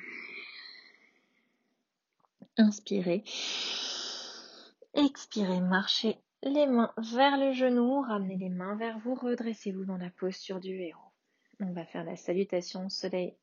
Inspirez. 2.57 3.23
Expirez, 4.93 5.61
marchez 5.61 6.17
les 6.43 6.67
mains 6.67 6.91
vers 6.97 7.37
le 7.37 7.53
genou, 7.53 8.01
ramenez 8.01 8.35
les 8.35 8.49
mains 8.49 8.75
vers 8.75 8.99
vous, 8.99 9.15
redressez-vous 9.15 9.85
dans 9.85 9.97
la 9.97 10.09
posture 10.09 10.59
du 10.59 10.81
héros. 10.81 10.99
On 11.61 11.71
va 11.71 11.85
faire 11.85 12.03
la 12.03 12.17
salutation 12.17 12.87
au 12.87 12.89
soleil 12.89 13.37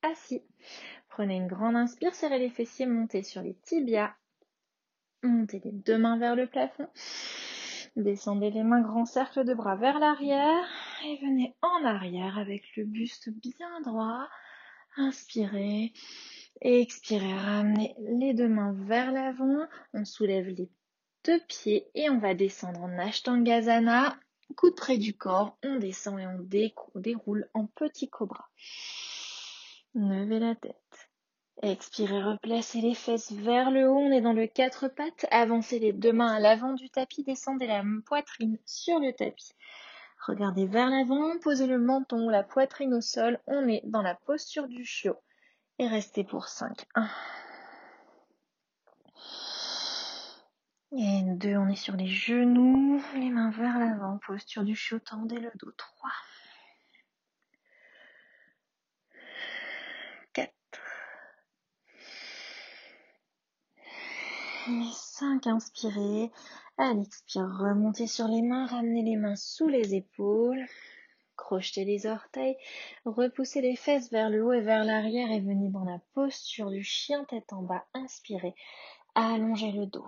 assis. 0.00 0.42
Prenez 1.10 1.36
une 1.36 1.46
grande 1.46 1.76
inspire, 1.76 2.14
serrez 2.14 2.38
les 2.38 2.48
fessiers, 2.48 2.86
montez 2.86 3.22
sur 3.22 3.42
les 3.42 3.54
tibias, 3.54 4.14
Montez 5.22 5.60
les 5.64 5.72
deux 5.72 5.98
mains 5.98 6.18
vers 6.18 6.36
le 6.36 6.46
plafond. 6.46 6.88
Descendez 7.96 8.50
les 8.50 8.62
mains 8.62 8.82
grand 8.82 9.06
cercle 9.06 9.44
de 9.44 9.54
bras 9.54 9.76
vers 9.76 9.98
l'arrière 9.98 10.64
et 11.04 11.16
venez 11.22 11.56
en 11.62 11.84
arrière 11.84 12.38
avec 12.38 12.62
le 12.76 12.84
buste 12.84 13.30
bien 13.30 13.80
droit. 13.80 14.28
Inspirez. 14.96 15.92
Expirez, 16.60 17.34
ramenez 17.34 17.94
les 17.98 18.34
deux 18.34 18.48
mains 18.48 18.74
vers 18.86 19.12
l'avant. 19.12 19.66
On 19.94 20.04
soulève 20.04 20.48
les 20.48 20.70
deux 21.24 21.40
pieds 21.48 21.88
et 21.94 22.10
on 22.10 22.18
va 22.18 22.34
descendre 22.34 22.82
en 22.82 22.98
Ashtangazana. 22.98 24.18
Coude 24.56 24.76
près 24.76 24.96
du 24.96 25.16
corps, 25.16 25.58
on 25.64 25.76
descend 25.76 26.20
et 26.20 26.26
on 26.26 26.38
déroule 26.94 27.48
en 27.52 27.66
petit 27.66 28.08
cobra. 28.08 28.48
Levez 29.94 30.38
la 30.38 30.54
tête. 30.54 30.85
Expirez, 31.62 32.22
replacez 32.22 32.82
les 32.82 32.94
fesses 32.94 33.32
vers 33.32 33.70
le 33.70 33.88
haut, 33.88 33.96
on 33.96 34.10
est 34.10 34.20
dans 34.20 34.34
le 34.34 34.46
quatre 34.46 34.88
pattes, 34.88 35.24
avancez 35.30 35.78
les 35.78 35.94
deux 35.94 36.12
mains 36.12 36.34
à 36.34 36.38
l'avant 36.38 36.74
du 36.74 36.90
tapis, 36.90 37.24
descendez 37.24 37.66
la 37.66 37.82
poitrine 38.04 38.58
sur 38.66 38.98
le 38.98 39.12
tapis. 39.12 39.52
Regardez 40.26 40.66
vers 40.66 40.90
l'avant, 40.90 41.38
posez 41.42 41.66
le 41.66 41.78
menton 41.78 42.28
la 42.28 42.42
poitrine 42.42 42.92
au 42.92 43.00
sol, 43.00 43.40
on 43.46 43.68
est 43.68 43.80
dans 43.84 44.02
la 44.02 44.14
posture 44.14 44.68
du 44.68 44.84
chiot. 44.84 45.16
Et 45.78 45.88
restez 45.88 46.24
pour 46.24 46.48
5. 46.48 46.84
1. 46.94 47.08
Et 50.92 51.22
2, 51.22 51.56
on 51.56 51.68
est 51.68 51.76
sur 51.76 51.96
les 51.96 52.06
genoux, 52.06 53.02
les 53.14 53.30
mains 53.30 53.50
vers 53.50 53.78
l'avant, 53.78 54.18
posture 54.26 54.62
du 54.62 54.76
chiot, 54.76 54.98
tendez 54.98 55.40
le 55.40 55.50
dos. 55.54 55.72
3. 55.76 56.10
5, 64.66 65.46
inspirez. 65.46 66.30
À 66.78 66.92
l'expire, 66.92 67.48
remontez 67.58 68.06
sur 68.06 68.26
les 68.26 68.42
mains, 68.42 68.66
ramenez 68.66 69.02
les 69.02 69.16
mains 69.16 69.36
sous 69.36 69.68
les 69.68 69.94
épaules. 69.94 70.66
Crochetez 71.36 71.84
les 71.84 72.06
orteils, 72.06 72.56
repoussez 73.04 73.60
les 73.60 73.76
fesses 73.76 74.10
vers 74.10 74.30
le 74.30 74.44
haut 74.44 74.52
et 74.52 74.62
vers 74.62 74.84
l'arrière 74.84 75.30
et 75.30 75.40
venez 75.40 75.68
dans 75.68 75.84
la 75.84 76.00
posture 76.14 76.70
du 76.70 76.82
chien 76.82 77.24
tête 77.24 77.52
en 77.52 77.62
bas. 77.62 77.84
Inspirez, 77.92 78.54
allongez 79.14 79.70
le 79.70 79.86
dos. 79.86 80.06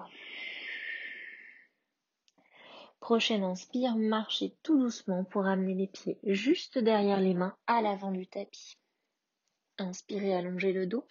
Prochaine 2.98 3.44
inspire, 3.44 3.94
marchez 3.94 4.56
tout 4.62 4.78
doucement 4.78 5.22
pour 5.24 5.46
amener 5.46 5.74
les 5.74 5.86
pieds 5.86 6.18
juste 6.24 6.78
derrière 6.78 7.20
les 7.20 7.34
mains 7.34 7.56
à 7.66 7.82
l'avant 7.82 8.10
du 8.10 8.26
tapis. 8.26 8.78
Inspirez, 9.78 10.34
allongez 10.34 10.72
le 10.72 10.86
dos. 10.86 11.06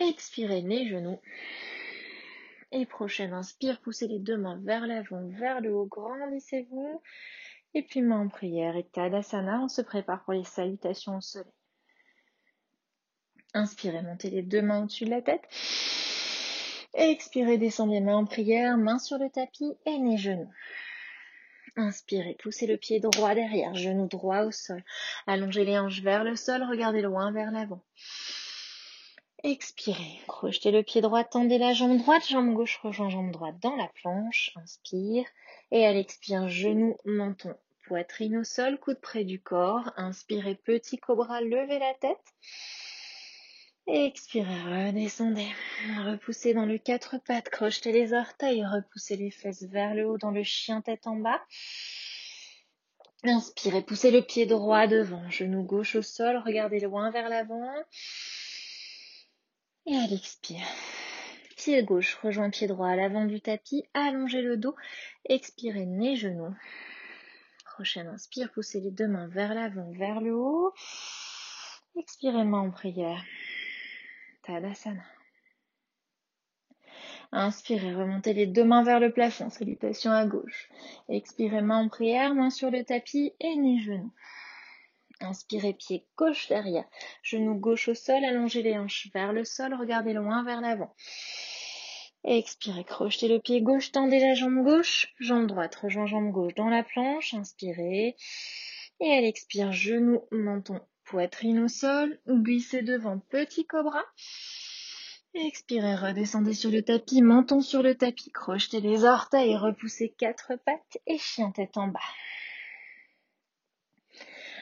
Expirez 0.00 0.60
les 0.62 0.88
genoux. 0.88 1.20
Et 2.72 2.86
prochaine 2.86 3.32
inspire, 3.32 3.80
poussez 3.80 4.08
les 4.08 4.18
deux 4.18 4.36
mains 4.36 4.60
vers 4.64 4.86
l'avant, 4.86 5.22
vers 5.28 5.60
le 5.60 5.72
haut, 5.72 5.86
grandissez-vous. 5.86 7.00
Et 7.74 7.82
puis 7.82 8.02
main 8.02 8.20
en 8.20 8.28
prière 8.28 8.76
et 8.76 8.84
Tadasana, 8.84 9.60
on 9.60 9.68
se 9.68 9.82
prépare 9.82 10.24
pour 10.24 10.32
les 10.32 10.44
salutations 10.44 11.18
au 11.18 11.20
soleil. 11.20 11.52
Inspirez, 13.52 14.02
montez 14.02 14.30
les 14.30 14.42
deux 14.42 14.62
mains 14.62 14.82
au-dessus 14.82 15.04
de 15.04 15.10
la 15.10 15.22
tête. 15.22 15.42
Expirez, 16.94 17.58
descendez 17.58 18.00
main 18.00 18.16
en 18.16 18.24
prière, 18.24 18.76
main 18.76 18.98
sur 18.98 19.18
le 19.18 19.30
tapis 19.30 19.76
et 19.86 19.96
les 19.98 20.16
genoux. 20.16 20.50
Inspirez, 21.76 22.36
poussez 22.40 22.66
le 22.66 22.76
pied 22.76 23.00
droit 23.00 23.34
derrière, 23.34 23.74
genou 23.74 24.06
droit 24.06 24.42
au 24.42 24.52
sol. 24.52 24.82
Allongez 25.26 25.64
les 25.64 25.78
hanches 25.78 26.02
vers 26.02 26.24
le 26.24 26.36
sol, 26.36 26.62
regardez 26.62 27.02
loin 27.02 27.32
vers 27.32 27.50
l'avant. 27.50 27.82
Expirez, 29.46 30.20
crochetez 30.26 30.70
le 30.70 30.82
pied 30.82 31.02
droit, 31.02 31.22
tendez 31.22 31.58
la 31.58 31.74
jambe 31.74 31.98
droite, 31.98 32.26
jambe 32.26 32.54
gauche 32.54 32.78
rejoint 32.82 33.10
jambe 33.10 33.30
droite 33.30 33.56
dans 33.60 33.76
la 33.76 33.88
planche. 33.88 34.52
Inspire. 34.56 35.26
Et 35.70 35.84
à 35.84 35.92
l'expire, 35.92 36.48
genou, 36.48 36.96
menton, 37.04 37.54
poitrine 37.86 38.38
au 38.38 38.44
sol, 38.44 38.78
coude 38.78 38.98
près 39.02 39.24
du 39.24 39.38
corps. 39.38 39.92
Inspirez, 39.98 40.54
petit 40.54 40.96
cobra, 40.96 41.42
levez 41.42 41.78
la 41.78 41.92
tête. 41.92 42.24
Expirez, 43.86 44.62
redescendez. 44.62 45.52
Repoussez 46.06 46.54
dans 46.54 46.64
le 46.64 46.78
quatre 46.78 47.18
pattes, 47.18 47.50
crochetez 47.50 47.92
les 47.92 48.14
orteils, 48.14 48.64
repoussez 48.64 49.16
les 49.16 49.30
fesses 49.30 49.64
vers 49.64 49.94
le 49.94 50.08
haut 50.08 50.16
dans 50.16 50.30
le 50.30 50.42
chien 50.42 50.80
tête 50.80 51.06
en 51.06 51.16
bas. 51.16 51.42
Inspirez, 53.24 53.82
poussez 53.82 54.10
le 54.10 54.22
pied 54.22 54.46
droit 54.46 54.86
devant, 54.86 55.28
genou 55.28 55.64
gauche 55.64 55.96
au 55.96 56.02
sol, 56.02 56.42
regardez 56.46 56.80
loin 56.80 57.10
vers 57.10 57.28
l'avant. 57.28 57.74
Et 59.86 59.96
à 59.96 60.06
l'expire, 60.06 60.66
pied 61.56 61.82
gauche 61.82 62.14
rejoint 62.22 62.48
pied 62.48 62.66
droit 62.66 62.88
à 62.88 62.96
l'avant 62.96 63.26
du 63.26 63.42
tapis, 63.42 63.84
allongez 63.92 64.40
le 64.40 64.56
dos, 64.56 64.74
expirez 65.26 65.84
les 65.84 66.16
genoux. 66.16 66.54
Prochaine 67.66 68.06
inspire, 68.06 68.50
poussez 68.50 68.80
les 68.80 68.90
deux 68.90 69.08
mains 69.08 69.28
vers 69.28 69.52
l'avant, 69.52 69.92
vers 69.92 70.22
le 70.22 70.34
haut. 70.34 70.72
Expirez 71.96 72.44
main 72.44 72.60
en 72.60 72.70
prière. 72.70 73.22
Tadasana. 74.42 75.04
Inspirez, 77.32 77.94
remontez 77.94 78.32
les 78.32 78.46
deux 78.46 78.64
mains 78.64 78.84
vers 78.84 79.00
le 79.00 79.12
plafond, 79.12 79.50
salutation 79.50 80.12
à 80.12 80.24
gauche. 80.24 80.70
Expirez, 81.10 81.60
main 81.60 81.84
en 81.84 81.88
prière, 81.88 82.34
main 82.34 82.48
sur 82.48 82.70
le 82.70 82.84
tapis 82.84 83.34
et 83.38 83.54
les 83.54 83.80
genoux. 83.80 84.12
Inspirez, 85.24 85.72
pied 85.72 86.06
gauche 86.16 86.48
derrière, 86.48 86.84
genou 87.22 87.54
gauche 87.54 87.88
au 87.88 87.94
sol, 87.94 88.24
allongez 88.24 88.62
les 88.62 88.76
hanches 88.76 89.08
vers 89.14 89.32
le 89.32 89.44
sol, 89.44 89.74
regardez 89.74 90.12
loin 90.12 90.44
vers 90.44 90.60
l'avant. 90.60 90.94
Expirez, 92.24 92.84
crochetez 92.84 93.28
le 93.28 93.40
pied 93.40 93.60
gauche, 93.62 93.90
tendez 93.90 94.20
la 94.20 94.34
jambe 94.34 94.62
gauche, 94.64 95.14
jambe 95.20 95.46
droite, 95.46 95.74
rejoint 95.76 96.06
jambe 96.06 96.30
gauche 96.30 96.54
dans 96.54 96.68
la 96.68 96.82
planche, 96.82 97.34
inspirez. 97.34 98.16
Et 99.00 99.12
à 99.12 99.20
l'expire, 99.20 99.72
genou, 99.72 100.22
menton, 100.30 100.80
Poitrine 101.04 101.60
au 101.60 101.68
sol, 101.68 102.18
glissez 102.26 102.80
devant 102.80 103.18
petit 103.18 103.66
cobra. 103.66 104.02
Expirez, 105.34 105.96
redescendez 105.96 106.54
sur 106.54 106.70
le 106.70 106.82
tapis, 106.82 107.20
menton 107.20 107.60
sur 107.60 107.82
le 107.82 107.94
tapis, 107.94 108.30
crochetez 108.30 108.80
les 108.80 109.04
orteils, 109.04 109.56
repoussez 109.56 110.14
quatre 110.16 110.52
pattes 110.64 110.98
et 111.06 111.18
chien 111.18 111.50
tête 111.50 111.76
en 111.76 111.88
bas. 111.88 112.00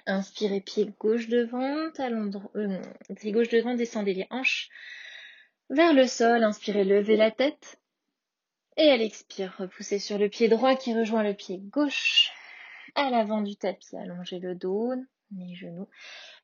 Inspirez, 0.06 0.60
pied 0.60 0.92
gauche 0.98 1.28
devant, 1.28 1.90
talon 1.92 2.30
euh, 2.56 2.82
pied 3.16 3.32
gauche 3.32 3.48
devant, 3.48 3.74
descendez 3.74 4.14
les 4.14 4.26
hanches 4.30 4.68
vers 5.70 5.94
le 5.94 6.06
sol, 6.06 6.42
inspirez, 6.44 6.84
levez 6.84 7.16
la 7.16 7.30
tête. 7.30 7.80
Et 8.76 8.90
à 8.90 8.96
l'expire, 8.96 9.54
repoussez 9.58 9.98
sur 9.98 10.18
le 10.18 10.28
pied 10.28 10.48
droit 10.48 10.76
qui 10.76 10.94
rejoint 10.94 11.22
le 11.22 11.34
pied 11.34 11.58
gauche 11.58 12.30
à 12.94 13.10
l'avant 13.10 13.40
du 13.40 13.56
tapis, 13.56 13.96
allongez 13.96 14.38
le 14.38 14.54
dos, 14.54 14.92
les 15.36 15.54
genoux. 15.54 15.88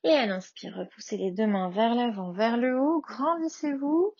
Et 0.04 0.10
à 0.10 0.26
l'inspire, 0.26 0.74
repoussez 0.76 1.16
les 1.16 1.30
deux 1.30 1.46
mains 1.46 1.70
vers 1.70 1.94
l'avant, 1.94 2.32
vers 2.32 2.56
le 2.56 2.78
haut, 2.78 3.00
grandissez-vous. 3.00 4.14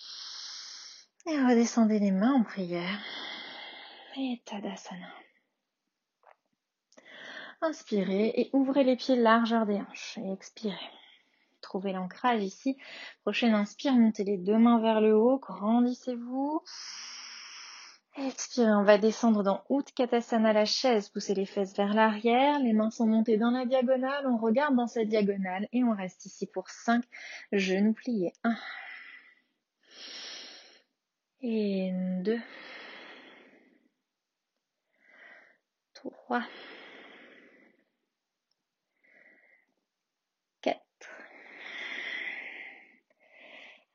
Et 1.27 1.37
redescendez 1.37 1.99
les 1.99 2.11
mains 2.11 2.35
en 2.35 2.43
prière. 2.43 2.99
Et 4.17 4.41
Tadasana. 4.45 5.09
Inspirez 7.61 8.33
et 8.37 8.51
ouvrez 8.53 8.85
les 8.85 8.97
pieds 8.97 9.17
largeur 9.17 9.67
des 9.67 9.81
hanches. 9.81 10.19
Et 10.19 10.33
expirez. 10.33 10.77
Trouvez 11.61 11.93
l'ancrage 11.93 12.43
ici. 12.43 12.79
Prochaine 13.23 13.55
inspire, 13.55 13.95
montez 13.95 14.25
les 14.25 14.39
deux 14.39 14.59
mains 14.59 14.81
vers 14.81 15.01
le 15.01 15.17
haut, 15.17 15.39
grandissez-vous. 15.39 16.63
Expirez, 18.17 18.73
on 18.73 18.85
va 18.85 18.99
descendre 18.99 19.43
dans 19.43 19.63
Utkatasana, 19.71 20.53
la 20.53 20.65
chaise, 20.65 21.09
poussez 21.09 21.35
les 21.35 21.47
fesses 21.47 21.77
vers 21.77 21.95
l'arrière, 21.95 22.59
les 22.59 22.73
mains 22.73 22.91
sont 22.91 23.07
montées 23.07 23.37
dans 23.37 23.51
la 23.51 23.65
diagonale, 23.65 24.27
on 24.27 24.39
regarde 24.39 24.75
dans 24.75 24.89
cette 24.89 25.09
diagonale 25.09 25.69
et 25.73 25.85
on 25.85 25.95
reste 25.95 26.27
ici 26.27 26.47
pour 26.47 26.69
5 26.69 27.05
genoux 27.53 27.93
pliés. 27.93 28.33
1 28.45 28.57
et 31.43 31.93
2 32.23 32.41
3 35.95 36.43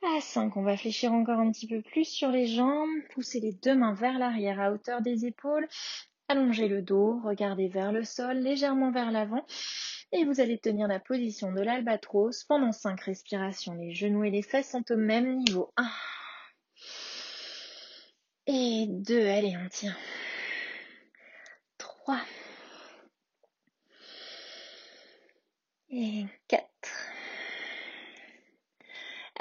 À 0.06 0.20
5, 0.20 0.58
on 0.58 0.64
va 0.64 0.76
fléchir 0.76 1.14
encore 1.14 1.40
un 1.40 1.50
petit 1.50 1.66
peu 1.66 1.82
plus 1.82 2.04
sur 2.04 2.30
les 2.30 2.46
jambes. 2.46 2.90
Poussez 3.14 3.40
les 3.40 3.54
deux 3.54 3.74
mains 3.74 3.94
vers 3.94 4.20
l'arrière 4.20 4.60
à 4.60 4.72
hauteur 4.72 5.02
des 5.02 5.26
épaules. 5.26 5.66
Allongez 6.28 6.68
le 6.68 6.82
dos, 6.82 7.22
regardez 7.24 7.70
vers 7.70 7.94
le 7.94 8.04
sol, 8.04 8.38
légèrement 8.38 8.92
vers 8.92 9.12
l'avant. 9.12 9.46
Et 10.12 10.26
vous 10.26 10.42
allez 10.42 10.58
tenir 10.58 10.90
la 10.90 11.00
position 11.00 11.54
de 11.54 11.62
l'albatros 11.62 12.44
pendant 12.44 12.74
5 12.74 13.00
respirations. 13.00 13.76
Les 13.76 13.94
genoux 13.94 14.26
et 14.26 14.30
les 14.30 14.42
fesses 14.42 14.72
sont 14.72 14.84
au 14.92 14.98
même 14.98 15.38
niveau. 15.38 15.72
1 15.78 15.90
et 18.48 18.88
2. 18.90 19.28
Allez, 19.28 19.56
on 19.58 19.70
tient. 19.70 19.96
3 21.78 22.20
et 25.92 26.26
4. 26.50 26.73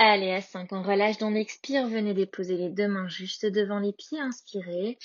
Allez, 0.04 0.32
à 0.32 0.40
5, 0.40 0.72
on 0.72 0.82
relâche, 0.82 1.14
on 1.20 1.32
expire. 1.32 1.86
Venez 1.86 2.12
déposer 2.12 2.56
les 2.56 2.70
deux 2.70 2.88
mains 2.88 3.06
juste 3.06 3.46
devant 3.46 3.78
les 3.78 3.92
pieds. 3.92 4.18
Inspirez. 4.18 4.98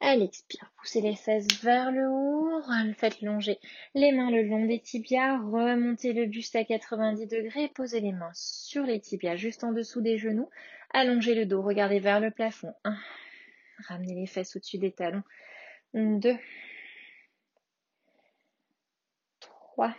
À 0.00 0.14
l'expire, 0.14 0.70
poussez 0.76 1.00
les 1.00 1.16
fesses 1.16 1.48
vers 1.60 1.90
le 1.90 2.08
haut. 2.08 2.62
Faites 2.96 3.20
longer 3.20 3.58
les 3.94 4.12
mains 4.12 4.30
le 4.30 4.44
long 4.44 4.64
des 4.64 4.78
tibias. 4.78 5.38
Remontez 5.38 6.12
le 6.12 6.26
buste 6.26 6.54
à 6.54 6.62
90 6.62 7.26
degrés. 7.26 7.66
Posez 7.74 7.98
les 7.98 8.12
mains 8.12 8.30
sur 8.32 8.84
les 8.84 9.00
tibias 9.00 9.34
juste 9.34 9.64
en 9.64 9.72
dessous 9.72 10.00
des 10.00 10.18
genoux. 10.18 10.50
Allongez 10.90 11.34
le 11.34 11.44
dos. 11.44 11.60
Regardez 11.60 11.98
vers 11.98 12.20
le 12.20 12.30
plafond. 12.30 12.72
1. 12.84 12.96
Ramenez 13.88 14.14
les 14.14 14.28
fesses 14.28 14.54
au-dessus 14.54 14.78
des 14.78 14.92
talons. 14.92 15.24
2. 15.94 16.36
3. 19.40 19.96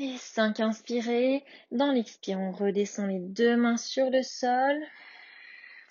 Et 0.00 0.16
5, 0.16 0.60
inspirez. 0.60 1.44
Dans 1.72 1.90
l'expire, 1.90 2.38
on 2.38 2.52
redescend 2.52 3.08
les 3.08 3.18
deux 3.18 3.56
mains 3.56 3.76
sur 3.76 4.10
le 4.10 4.22
sol. 4.22 4.80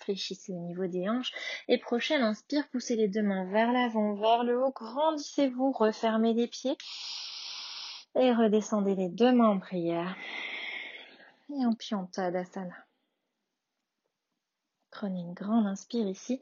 Fléchissez 0.00 0.54
au 0.54 0.60
niveau 0.60 0.86
des 0.86 1.10
hanches. 1.10 1.30
Et 1.68 1.76
prochaine 1.76 2.22
inspire, 2.22 2.66
poussez 2.70 2.96
les 2.96 3.08
deux 3.08 3.20
mains 3.20 3.44
vers 3.50 3.70
l'avant, 3.70 4.14
vers 4.14 4.44
le 4.44 4.64
haut. 4.64 4.72
Grandissez-vous, 4.72 5.72
refermez 5.72 6.32
les 6.32 6.46
pieds. 6.46 6.78
Et 8.18 8.32
redescendez 8.32 8.94
les 8.94 9.10
deux 9.10 9.30
mains 9.30 9.50
en 9.50 9.58
prière. 9.58 10.16
Et 11.50 11.66
en 11.66 12.06
Tadasana. 12.06 12.86
Prenez 14.90 15.20
une 15.20 15.34
grande 15.34 15.66
inspire 15.66 16.08
ici. 16.08 16.40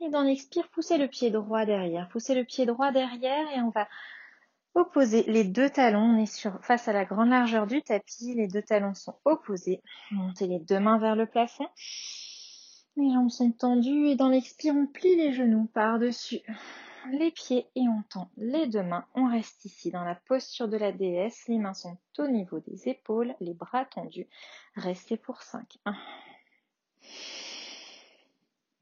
Et 0.00 0.10
dans 0.10 0.24
l'expire, 0.24 0.68
poussez 0.68 0.98
le 0.98 1.08
pied 1.08 1.30
droit 1.30 1.64
derrière. 1.64 2.06
Poussez 2.10 2.34
le 2.34 2.44
pied 2.44 2.66
droit 2.66 2.92
derrière 2.92 3.50
et 3.56 3.62
on 3.62 3.70
va 3.70 3.88
opposés. 4.78 5.24
Les 5.26 5.44
deux 5.44 5.68
talons, 5.68 6.14
on 6.14 6.18
est 6.18 6.26
sur, 6.26 6.58
face 6.64 6.88
à 6.88 6.92
la 6.92 7.04
grande 7.04 7.30
largeur 7.30 7.66
du 7.66 7.82
tapis. 7.82 8.34
Les 8.34 8.48
deux 8.48 8.62
talons 8.62 8.94
sont 8.94 9.16
opposés. 9.24 9.82
Montez 10.10 10.46
les 10.46 10.60
deux 10.60 10.80
mains 10.80 10.98
vers 10.98 11.16
le 11.16 11.26
plafond. 11.26 11.68
Les 12.96 13.12
jambes 13.12 13.30
sont 13.30 13.52
tendues 13.52 14.08
et 14.08 14.16
dans 14.16 14.28
l'expire, 14.28 14.74
on 14.74 14.86
plie 14.86 15.16
les 15.16 15.32
genoux 15.32 15.66
par-dessus. 15.72 16.40
les 17.12 17.30
pieds 17.30 17.66
et 17.74 17.88
on 17.88 18.02
tend 18.02 18.30
les 18.36 18.66
deux 18.66 18.82
mains. 18.82 19.06
On 19.14 19.30
reste 19.30 19.64
ici 19.64 19.90
dans 19.90 20.04
la 20.04 20.14
posture 20.14 20.68
de 20.68 20.76
la 20.76 20.92
déesse. 20.92 21.46
Les 21.48 21.58
mains 21.58 21.74
sont 21.74 21.96
au 22.18 22.28
niveau 22.28 22.60
des 22.60 22.88
épaules, 22.88 23.34
les 23.40 23.54
bras 23.54 23.84
tendus. 23.84 24.28
Restez 24.74 25.16
pour 25.16 25.42
5. 25.42 25.78
1. 25.84 25.94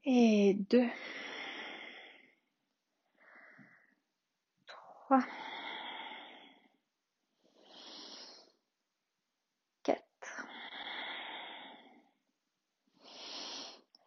Et 0.05 0.53
2. 0.69 0.83
3. 5.07 5.19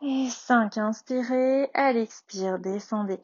Et 0.03 0.29
5. 0.29 0.79
Inspirez. 0.79 1.71
À 1.75 1.93
l'expire, 1.93 2.59
descendez 2.59 3.21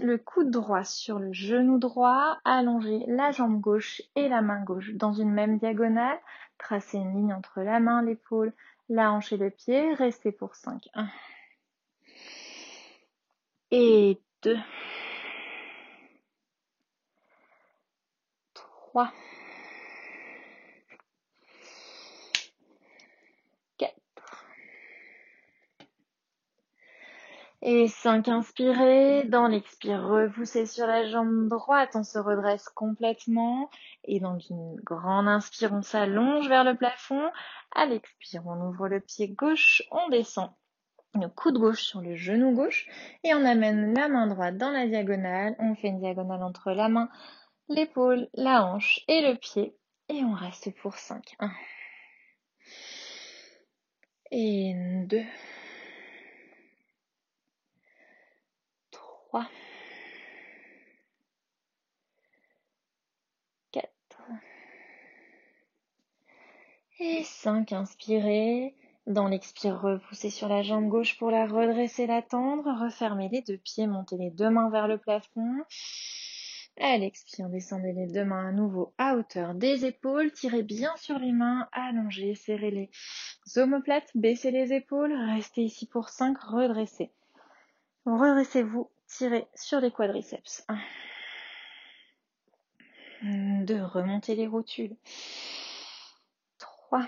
le 0.00 0.18
coude 0.18 0.50
droit 0.50 0.84
sur 0.84 1.18
le 1.18 1.32
genou 1.32 1.78
droit, 1.78 2.38
allongez 2.44 3.04
la 3.08 3.30
jambe 3.30 3.60
gauche 3.60 4.02
et 4.16 4.28
la 4.28 4.42
main 4.42 4.62
gauche 4.62 4.92
dans 4.94 5.12
une 5.12 5.30
même 5.30 5.58
diagonale, 5.58 6.18
tracez 6.58 6.98
une 6.98 7.14
ligne 7.14 7.34
entre 7.34 7.60
la 7.60 7.80
main, 7.80 8.02
l'épaule, 8.02 8.52
la 8.88 9.12
hanche 9.12 9.32
et 9.32 9.36
le 9.36 9.50
pied, 9.50 9.94
restez 9.94 10.32
pour 10.32 10.54
5. 10.54 10.88
1 10.94 11.08
et 13.70 14.20
2 14.42 14.56
3 18.54 19.10
Et 27.64 27.86
5, 27.86 28.26
inspirez. 28.26 29.22
Dans 29.28 29.46
l'expire, 29.46 30.02
repoussez 30.02 30.66
sur 30.66 30.84
la 30.84 31.08
jambe 31.08 31.48
droite. 31.48 31.90
On 31.94 32.02
se 32.02 32.18
redresse 32.18 32.68
complètement. 32.70 33.70
Et 34.04 34.18
dans 34.18 34.36
une 34.38 34.74
grande 34.82 35.28
inspire, 35.28 35.72
on 35.72 35.82
s'allonge 35.82 36.48
vers 36.48 36.64
le 36.64 36.74
plafond. 36.74 37.30
À 37.72 37.86
l'expire, 37.86 38.42
on 38.46 38.60
ouvre 38.68 38.88
le 38.88 38.98
pied 38.98 39.28
gauche. 39.28 39.84
On 39.92 40.08
descend 40.08 40.50
le 41.14 41.28
coude 41.28 41.58
gauche 41.58 41.82
sur 41.82 42.00
le 42.00 42.16
genou 42.16 42.52
gauche. 42.52 42.88
Et 43.22 43.32
on 43.32 43.44
amène 43.44 43.94
la 43.94 44.08
main 44.08 44.26
droite 44.26 44.56
dans 44.56 44.70
la 44.70 44.88
diagonale. 44.88 45.54
On 45.60 45.76
fait 45.76 45.88
une 45.88 46.00
diagonale 46.00 46.42
entre 46.42 46.72
la 46.72 46.88
main, 46.88 47.08
l'épaule, 47.68 48.28
la 48.34 48.64
hanche 48.64 49.00
et 49.06 49.22
le 49.22 49.36
pied. 49.36 49.76
Et 50.08 50.24
on 50.24 50.32
reste 50.32 50.74
pour 50.80 50.94
5. 50.94 51.36
1. 51.38 51.50
Et 54.32 54.74
2. 55.06 55.22
3, 59.32 59.48
4 63.72 63.88
et 67.00 67.24
5. 67.24 67.72
Inspirez. 67.72 68.74
Dans 69.06 69.28
l'expire, 69.28 69.80
repoussez 69.80 70.28
sur 70.28 70.48
la 70.48 70.62
jambe 70.62 70.88
gauche 70.88 71.16
pour 71.18 71.30
la 71.30 71.46
redresser, 71.46 72.06
la 72.06 72.20
tendre. 72.20 72.84
Refermez 72.84 73.30
les 73.30 73.40
deux 73.40 73.56
pieds, 73.56 73.86
montez 73.86 74.18
les 74.18 74.30
deux 74.30 74.50
mains 74.50 74.68
vers 74.68 74.86
le 74.86 74.98
plafond. 74.98 75.64
À 76.78 76.98
l'expire, 76.98 77.48
descendez 77.48 77.94
les 77.94 78.08
deux 78.08 78.26
mains 78.26 78.48
à 78.48 78.52
nouveau 78.52 78.92
à 78.98 79.16
hauteur 79.16 79.54
des 79.54 79.86
épaules. 79.86 80.30
Tirez 80.32 80.62
bien 80.62 80.94
sur 80.96 81.18
les 81.18 81.32
mains, 81.32 81.68
allongez, 81.72 82.34
serrez 82.34 82.70
les 82.70 82.90
omoplates, 83.56 84.10
baissez 84.14 84.50
les 84.50 84.74
épaules. 84.74 85.14
Restez 85.14 85.62
ici 85.62 85.86
pour 85.86 86.10
5, 86.10 86.36
redressez. 86.38 87.10
Redressez-vous 88.04 88.90
Tirez 89.16 89.46
sur 89.54 89.80
les 89.80 89.90
quadriceps. 89.90 90.64
1. 93.22 93.62
2. 93.64 93.82
Remontez 93.82 94.34
les 94.34 94.46
rotules. 94.46 94.96
3. 96.58 97.06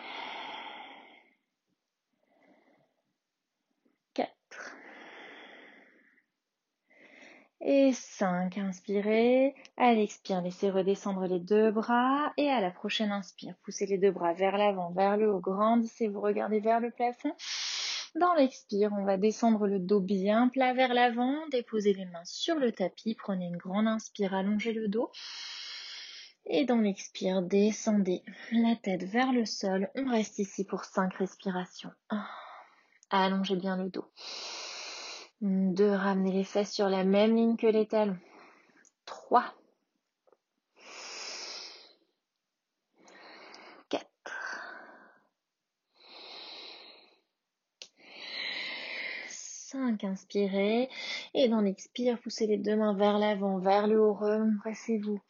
4. 4.12 4.30
Et 7.62 7.94
5. 7.94 8.58
Inspirez. 8.58 9.54
À 9.78 9.94
l'expire, 9.94 10.42
laissez 10.42 10.70
redescendre 10.70 11.26
les 11.26 11.40
deux 11.40 11.70
bras. 11.70 12.34
Et 12.36 12.50
à 12.50 12.60
la 12.60 12.70
prochaine 12.70 13.12
inspire, 13.12 13.54
poussez 13.62 13.86
les 13.86 13.96
deux 13.96 14.10
bras 14.10 14.34
vers 14.34 14.58
l'avant, 14.58 14.90
vers 14.90 15.16
le 15.16 15.32
haut. 15.32 15.40
Grandissez, 15.40 16.08
vous 16.08 16.20
regardez 16.20 16.60
vers 16.60 16.80
le 16.80 16.90
plafond. 16.90 17.34
Dans 18.14 18.34
l'expire, 18.34 18.92
on 18.96 19.04
va 19.04 19.16
descendre 19.16 19.66
le 19.66 19.80
dos 19.80 20.00
bien 20.00 20.48
plat 20.48 20.72
vers 20.72 20.94
l'avant, 20.94 21.34
déposer 21.50 21.94
les 21.94 22.04
mains 22.04 22.24
sur 22.24 22.54
le 22.56 22.70
tapis, 22.70 23.16
prenez 23.16 23.46
une 23.46 23.56
grande 23.56 23.88
inspire, 23.88 24.34
allongez 24.34 24.72
le 24.72 24.86
dos. 24.86 25.10
Et 26.46 26.64
dans 26.64 26.78
l'expire, 26.78 27.42
descendez 27.42 28.22
la 28.52 28.76
tête 28.76 29.02
vers 29.02 29.32
le 29.32 29.44
sol. 29.44 29.90
On 29.96 30.08
reste 30.08 30.38
ici 30.38 30.64
pour 30.64 30.84
5 30.84 31.12
respirations. 31.14 31.90
1. 32.10 32.24
Allongez 33.10 33.56
bien 33.56 33.76
le 33.76 33.90
dos. 33.90 34.06
2. 35.40 35.90
Ramenez 35.90 36.32
les 36.32 36.44
fesses 36.44 36.72
sur 36.72 36.88
la 36.88 37.02
même 37.02 37.34
ligne 37.34 37.56
que 37.56 37.66
les 37.66 37.86
talons. 37.86 38.18
3. 39.06 39.44
5, 49.74 50.04
inspirez. 50.04 50.88
Et 51.34 51.48
dans 51.48 51.60
l'expire, 51.60 52.20
poussez 52.20 52.46
les 52.46 52.58
deux 52.58 52.76
mains 52.76 52.94
vers 52.94 53.18
l'avant, 53.18 53.58
vers 53.58 53.88
le 53.88 54.00
haut, 54.00 54.14
rempressez-vous. 54.14 55.20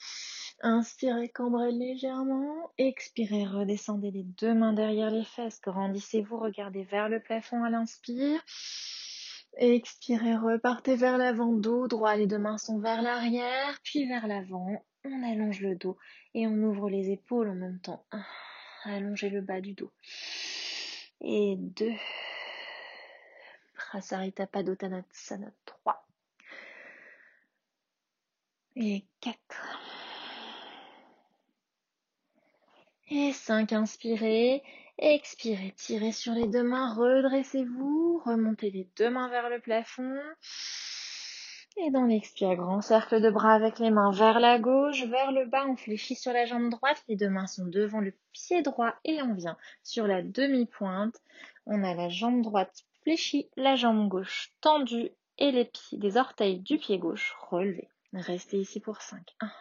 Inspirez, 0.60 1.30
cambrez 1.30 1.72
légèrement. 1.72 2.70
Expirez, 2.76 3.46
redescendez 3.46 4.10
les 4.10 4.24
deux 4.24 4.52
mains 4.52 4.74
derrière 4.74 5.10
les 5.10 5.24
fesses. 5.24 5.60
Grandissez-vous, 5.62 6.38
regardez 6.38 6.84
vers 6.84 7.08
le 7.08 7.20
plafond 7.20 7.64
à 7.64 7.70
l'inspire. 7.70 8.38
Expirez, 9.56 10.36
repartez 10.36 10.96
vers 10.96 11.16
l'avant, 11.16 11.52
dos 11.52 11.88
droit. 11.88 12.14
Les 12.16 12.26
deux 12.26 12.38
mains 12.38 12.58
sont 12.58 12.78
vers 12.78 13.00
l'arrière, 13.00 13.78
puis 13.82 14.06
vers 14.06 14.26
l'avant. 14.26 14.68
On 15.04 15.22
allonge 15.22 15.60
le 15.60 15.74
dos 15.74 15.96
et 16.34 16.46
on 16.46 16.56
ouvre 16.62 16.90
les 16.90 17.10
épaules 17.10 17.48
en 17.48 17.54
même 17.54 17.80
temps. 17.80 18.04
Allongez 18.84 19.30
le 19.30 19.40
bas 19.40 19.62
du 19.62 19.72
dos. 19.72 19.90
Et 21.22 21.56
deux. 21.56 21.94
Padottanasana 24.46 25.52
3 25.66 26.06
et 28.76 29.04
4 29.20 29.38
et 33.10 33.32
5. 33.32 33.72
Inspirez, 33.72 34.62
expirez, 34.98 35.74
tirez 35.76 36.10
sur 36.10 36.32
les 36.32 36.48
deux 36.48 36.64
mains, 36.64 36.92
redressez-vous, 36.94 38.20
remontez 38.24 38.70
les 38.70 38.88
deux 38.96 39.10
mains 39.10 39.28
vers 39.28 39.48
le 39.48 39.60
plafond. 39.60 40.18
Et 41.76 41.90
dans 41.90 42.04
l'expire, 42.04 42.54
grand 42.54 42.80
cercle 42.80 43.20
de 43.20 43.30
bras 43.30 43.54
avec 43.54 43.78
les 43.78 43.90
mains 43.90 44.12
vers 44.12 44.40
la 44.40 44.58
gauche, 44.58 45.04
vers 45.04 45.32
le 45.32 45.44
bas, 45.46 45.66
on 45.68 45.76
fléchit 45.76 46.14
sur 46.14 46.32
la 46.32 46.46
jambe 46.46 46.70
droite, 46.70 47.02
les 47.08 47.16
deux 47.16 47.28
mains 47.28 47.46
sont 47.46 47.66
devant 47.66 48.00
le 48.00 48.12
pied 48.32 48.62
droit 48.62 48.94
et 49.04 49.22
on 49.22 49.34
vient 49.34 49.56
sur 49.82 50.06
la 50.06 50.22
demi-pointe. 50.22 51.20
On 51.66 51.82
a 51.84 51.94
la 51.94 52.08
jambe 52.08 52.42
droite 52.42 52.84
fléchis, 53.04 53.48
la 53.56 53.76
jambe 53.76 54.08
gauche 54.08 54.50
tendue 54.60 55.10
et 55.38 55.52
les 55.52 55.66
pieds 55.66 55.98
des 55.98 56.16
orteils 56.16 56.58
du 56.58 56.78
pied 56.78 56.98
gauche 56.98 57.36
relevés. 57.50 57.88
Restez 58.12 58.58
ici 58.58 58.80
pour 58.80 59.02
5. 59.02 59.20
1. 59.40 59.52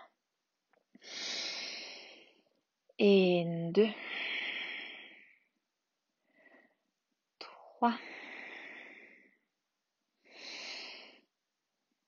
Et 3.00 3.44
2. 3.72 3.88
3. 7.40 7.94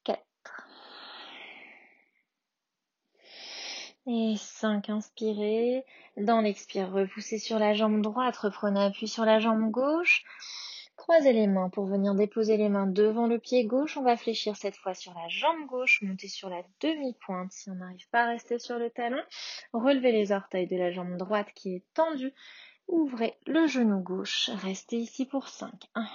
4. 0.04 0.21
Et 4.08 4.36
5. 4.38 4.89
Inspirez. 4.89 5.84
Dans 6.17 6.39
l'expire, 6.39 6.91
repoussez 6.91 7.39
sur 7.39 7.60
la 7.60 7.74
jambe 7.74 8.02
droite, 8.02 8.38
reprenez 8.38 8.84
appui 8.84 9.08
sur 9.08 9.26
la 9.26 9.39
jambe 9.39 9.69
gauche. 9.71 10.24
Croisez 11.08 11.34
les 11.34 11.46
mains 11.46 11.70
pour 11.70 11.86
venir 11.86 12.15
déposer 12.15 12.58
les 12.58 12.68
mains 12.68 12.88
devant 12.88 13.28
le 13.28 13.38
pied 13.38 13.63
gauche. 13.65 13.96
On 13.96 14.02
va 14.02 14.18
fléchir 14.18 14.56
cette 14.56 14.76
fois 14.76 14.96
sur 14.96 15.13
la 15.13 15.28
jambe 15.28 15.68
gauche, 15.68 16.02
monter 16.02 16.28
sur 16.28 16.50
la 16.50 16.63
demi-pointe 16.82 17.52
si 17.52 17.70
on 17.70 17.76
n'arrive 17.76 18.10
pas 18.10 18.24
à 18.24 18.30
rester 18.30 18.58
sur 18.58 18.80
le 18.80 18.89
talon. 18.89 19.22
Relevez 19.72 20.12
les 20.12 20.32
orteils 20.32 20.65
de 20.65 20.76
la 20.76 20.91
jambe 20.91 21.15
droite 21.18 21.50
qui 21.54 21.76
est 21.76 21.84
tendue. 21.94 22.34
Ouvrez 22.88 23.38
le 23.46 23.68
genou 23.68 24.00
gauche. 24.00 24.50
Restez 24.63 24.98
ici 24.98 25.28
pour 25.28 25.48
5. 25.48 25.72
1. 25.94 26.08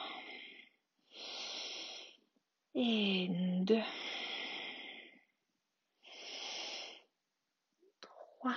Et 2.74 3.28
2. 3.60 3.78
3. 8.40 8.54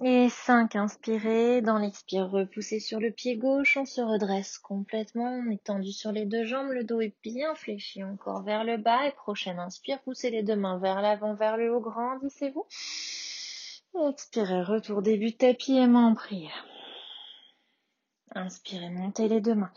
Et 0.00 0.30
5, 0.30 0.74
inspirez. 0.74 1.60
Dans 1.60 1.78
l'expire, 1.78 2.30
repoussez 2.30 2.80
sur 2.80 2.98
le 2.98 3.10
pied 3.10 3.36
gauche. 3.36 3.76
On 3.76 3.84
se 3.84 4.00
redresse 4.00 4.58
complètement. 4.58 5.42
On 5.46 5.50
est 5.50 5.62
tendu 5.62 5.92
sur 5.92 6.12
les 6.12 6.24
deux 6.24 6.44
jambes. 6.44 6.70
Le 6.70 6.82
dos 6.82 7.00
est 7.00 7.14
bien 7.22 7.54
fléchi 7.54 8.02
encore 8.02 8.42
vers 8.42 8.64
le 8.64 8.78
bas. 8.78 9.06
Et 9.06 9.12
prochaine 9.12 9.58
inspire, 9.58 10.00
poussez 10.00 10.30
les 10.30 10.42
deux 10.42 10.56
mains 10.56 10.78
vers 10.78 11.02
l'avant, 11.02 11.34
vers 11.34 11.58
le 11.58 11.74
haut. 11.74 11.80
Grandissez-vous. 11.80 12.66
Expirez, 14.08 14.62
retour 14.62 15.02
début 15.02 15.36
tapis 15.36 15.76
et 15.76 15.86
main 15.86 16.08
en 16.08 16.14
prière. 16.14 16.66
Inspirez, 18.34 18.88
montez 18.88 19.28
les 19.28 19.42
deux 19.42 19.54
mains. 19.54 19.72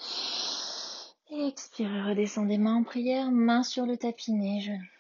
Expirez, 1.30 2.04
redescendez 2.04 2.58
main 2.58 2.76
en 2.76 2.84
prière, 2.84 3.30
main 3.32 3.64
sur 3.64 3.86
le 3.86 3.98
tapis, 3.98 4.32
nez, 4.32 4.62
genou. 4.62 4.95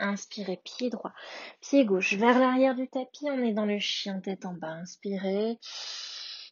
Inspirez, 0.00 0.60
pied 0.64 0.88
droit, 0.88 1.12
pied 1.60 1.84
gauche 1.84 2.14
vers 2.14 2.38
l'arrière 2.38 2.74
du 2.74 2.88
tapis. 2.88 3.26
On 3.30 3.42
est 3.44 3.52
dans 3.52 3.66
le 3.66 3.78
chien 3.78 4.20
tête 4.20 4.46
en 4.46 4.54
bas. 4.54 4.72
Inspirez. 4.72 5.58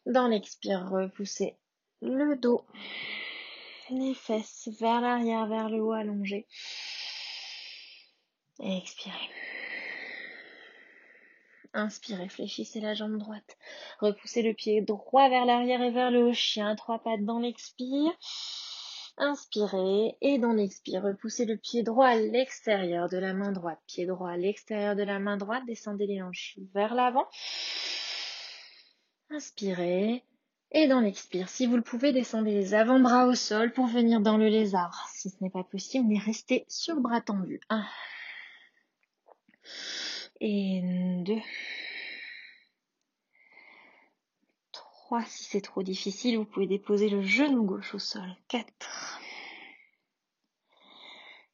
Dans 0.05 0.27
l'expire, 0.27 0.87
repoussez 0.89 1.57
le 2.01 2.35
dos, 2.37 2.65
les 3.89 4.13
fesses 4.13 4.69
vers 4.79 5.01
l'arrière, 5.01 5.47
vers 5.47 5.69
le 5.69 5.81
haut 5.81 5.91
allongé. 5.91 6.47
Expirez. 8.59 9.29
Inspirez, 11.73 12.29
fléchissez 12.29 12.79
la 12.79 12.93
jambe 12.93 13.17
droite. 13.17 13.57
Repoussez 13.99 14.41
le 14.41 14.53
pied 14.53 14.81
droit 14.81 15.29
vers 15.29 15.45
l'arrière 15.45 15.81
et 15.81 15.91
vers 15.91 16.11
le 16.11 16.27
haut. 16.27 16.33
Chien, 16.33 16.75
trois 16.75 16.99
pattes 16.99 17.25
dans 17.25 17.39
l'expire. 17.39 18.11
Inspirez 19.21 20.15
et 20.21 20.39
dans 20.39 20.53
l'expire, 20.53 21.03
repoussez 21.03 21.43
le 21.43 21.57
pied 21.57 21.83
droit 21.83 22.07
à 22.07 22.15
l'extérieur 22.15 23.09
de 23.09 23.17
la 23.17 23.33
main 23.33 23.51
droite. 23.51 23.79
Pied 23.85 24.05
droit 24.05 24.31
à 24.31 24.37
l'extérieur 24.37 24.95
de 24.95 25.03
la 25.03 25.19
main 25.19 25.35
droite, 25.35 25.63
descendez 25.67 26.07
les 26.07 26.21
hanches 26.21 26.57
vers 26.73 26.95
l'avant. 26.95 27.27
Inspirez 29.29 30.23
et 30.71 30.87
dans 30.87 31.01
l'expire, 31.01 31.49
si 31.49 31.65
vous 31.65 31.75
le 31.75 31.81
pouvez, 31.81 32.13
descendez 32.13 32.51
les 32.51 32.73
avant-bras 32.73 33.25
au 33.25 33.35
sol 33.35 33.73
pour 33.73 33.87
venir 33.87 34.21
dans 34.21 34.37
le 34.37 34.47
lézard. 34.47 35.09
Si 35.11 35.29
ce 35.29 35.43
n'est 35.43 35.49
pas 35.49 35.63
possible, 35.63 36.13
est 36.13 36.19
resté 36.19 36.65
sur 36.69 36.95
le 36.95 37.01
bras 37.01 37.21
tendu. 37.21 37.59
Un. 37.69 37.85
Et 40.39 40.81
deux. 41.25 41.41
3. 45.09 45.23
Si 45.25 45.43
c'est 45.45 45.61
trop 45.61 45.81
difficile, 45.81 46.37
vous 46.37 46.45
pouvez 46.45 46.67
déposer 46.67 47.09
le 47.09 47.23
genou 47.23 47.63
gauche 47.63 47.95
au 47.95 47.99
sol. 47.99 48.29
4. 48.47 49.19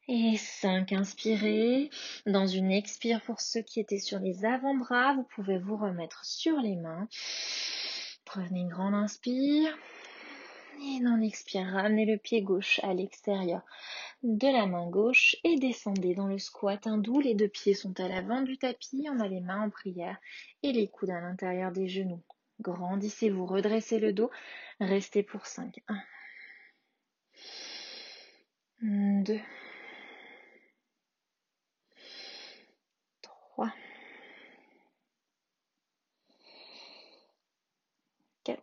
Et 0.08 0.36
5. 0.36 0.92
Inspirez. 0.92 1.88
Dans 2.26 2.46
une 2.46 2.70
expire 2.70 3.22
pour 3.22 3.40
ceux 3.40 3.62
qui 3.62 3.80
étaient 3.80 3.98
sur 3.98 4.18
les 4.18 4.44
avant-bras, 4.44 5.14
vous 5.14 5.26
pouvez 5.34 5.56
vous 5.56 5.78
remettre 5.78 6.22
sur 6.26 6.58
les 6.58 6.76
mains. 6.76 7.08
Prenez 8.26 8.60
une 8.60 8.68
grande 8.68 8.92
inspire. 8.92 9.74
Et 10.82 11.00
dans 11.02 11.16
l'expire, 11.16 11.64
ramenez 11.64 12.04
le 12.04 12.18
pied 12.18 12.42
gauche 12.42 12.80
à 12.82 12.92
l'extérieur 12.92 13.62
de 14.22 14.48
la 14.48 14.66
main 14.66 14.86
gauche 14.90 15.34
et 15.44 15.56
descendez 15.56 16.14
dans 16.14 16.26
le 16.26 16.36
squat 16.36 16.86
hindou. 16.86 17.20
Les 17.20 17.34
deux 17.34 17.48
pieds 17.48 17.72
sont 17.72 17.98
à 18.00 18.08
l'avant 18.08 18.42
du 18.42 18.58
tapis. 18.58 19.08
On 19.10 19.18
a 19.18 19.28
les 19.28 19.40
mains 19.40 19.62
en 19.62 19.70
prière 19.70 20.18
et 20.62 20.72
les 20.72 20.88
coudes 20.88 21.08
à 21.08 21.22
l'intérieur 21.22 21.72
des 21.72 21.88
genoux. 21.88 22.22
Grandissez-vous, 22.60 23.46
redressez 23.46 23.98
le 23.98 24.12
dos, 24.12 24.30
restez 24.80 25.22
pour 25.22 25.46
5. 25.46 25.82
1, 28.82 29.22
2, 29.22 29.40
3, 33.22 33.72
4 38.44 38.62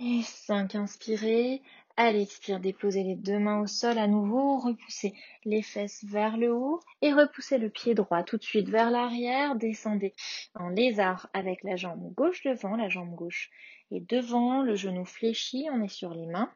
et 0.00 0.22
5. 0.22 0.74
Inspirez, 0.74 1.62
à 1.96 2.12
l'expire, 2.12 2.60
déposez 2.60 3.02
les 3.02 3.16
deux 3.16 3.38
mains 3.38 3.60
au 3.60 3.66
sol 3.66 3.98
à 3.98 4.06
nouveau, 4.06 4.58
repoussez 4.58 5.14
les 5.44 5.62
fesses 5.62 6.04
vers 6.04 6.36
le 6.36 6.52
haut 6.52 6.80
et 7.00 7.12
repoussez 7.12 7.58
le 7.58 7.70
pied 7.70 7.94
droit 7.94 8.22
tout 8.22 8.36
de 8.36 8.42
suite 8.42 8.68
vers 8.68 8.90
l'arrière. 8.90 9.56
Descendez 9.56 10.14
en 10.54 10.68
lézard 10.68 11.28
avec 11.32 11.62
la 11.62 11.76
jambe 11.76 12.12
gauche 12.14 12.42
devant, 12.42 12.76
la 12.76 12.88
jambe 12.88 13.14
gauche 13.14 13.50
et 13.90 14.00
devant, 14.00 14.62
le 14.62 14.74
genou 14.74 15.04
fléchi, 15.04 15.68
on 15.72 15.82
est 15.82 15.88
sur 15.88 16.12
les 16.12 16.26
mains. 16.26 16.52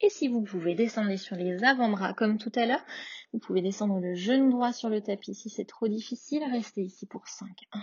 Et 0.00 0.10
si 0.10 0.28
vous 0.28 0.42
pouvez, 0.42 0.74
descendre 0.74 1.14
sur 1.16 1.36
les 1.36 1.64
avant-bras 1.64 2.14
comme 2.14 2.38
tout 2.38 2.52
à 2.54 2.66
l'heure. 2.66 2.84
Vous 3.32 3.40
pouvez 3.40 3.62
descendre 3.62 3.98
le 3.98 4.14
genou 4.14 4.50
droit 4.50 4.72
sur 4.72 4.88
le 4.88 5.00
tapis 5.00 5.34
si 5.34 5.50
c'est 5.50 5.64
trop 5.64 5.88
difficile. 5.88 6.44
Restez 6.50 6.82
ici 6.82 7.06
pour 7.06 7.26
5. 7.26 7.48
1 7.72 7.80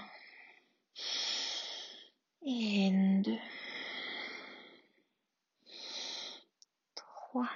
et 2.45 2.91
2. 3.23 3.31
3, 7.35 7.49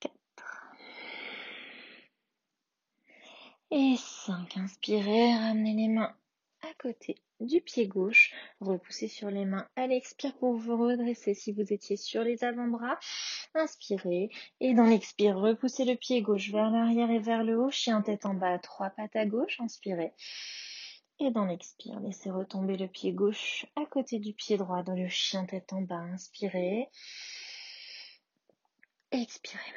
4 0.00 0.12
et 3.70 3.96
5. 3.96 4.56
Inspirez, 4.58 5.32
ramenez 5.32 5.72
les 5.72 5.88
mains 5.88 6.14
à 6.60 6.74
côté 6.78 7.16
du 7.40 7.62
pied 7.62 7.86
gauche. 7.86 8.34
Repoussez 8.60 9.08
sur 9.08 9.30
les 9.30 9.46
mains 9.46 9.66
à 9.76 9.86
l'expire 9.86 10.36
pour 10.36 10.56
vous 10.56 10.76
redresser 10.76 11.32
si 11.32 11.52
vous 11.52 11.72
étiez 11.72 11.96
sur 11.96 12.22
les 12.22 12.44
avant-bras. 12.44 12.98
Inspirez 13.54 14.28
et 14.60 14.74
dans 14.74 14.84
l'expire, 14.84 15.38
repoussez 15.38 15.86
le 15.86 15.94
pied 15.94 16.20
gauche 16.20 16.50
vers 16.50 16.68
l'arrière 16.68 17.10
et 17.10 17.18
vers 17.18 17.44
le 17.44 17.58
haut. 17.58 17.70
Chien 17.70 18.02
tête 18.02 18.26
en 18.26 18.34
bas, 18.34 18.58
trois 18.58 18.90
pattes 18.90 19.16
à 19.16 19.24
gauche. 19.24 19.58
Inspirez. 19.58 20.12
Et 21.20 21.30
dans 21.32 21.46
l'expire, 21.46 21.98
laissez 21.98 22.30
retomber 22.30 22.76
le 22.76 22.86
pied 22.86 23.12
gauche 23.12 23.66
à 23.74 23.84
côté 23.86 24.20
du 24.20 24.32
pied 24.32 24.56
droit 24.56 24.84
dans 24.84 24.94
le 24.94 25.08
chien 25.08 25.44
tête 25.46 25.72
en 25.72 25.82
bas. 25.82 25.96
Inspirez. 25.96 26.88
Expirez. 29.10 29.72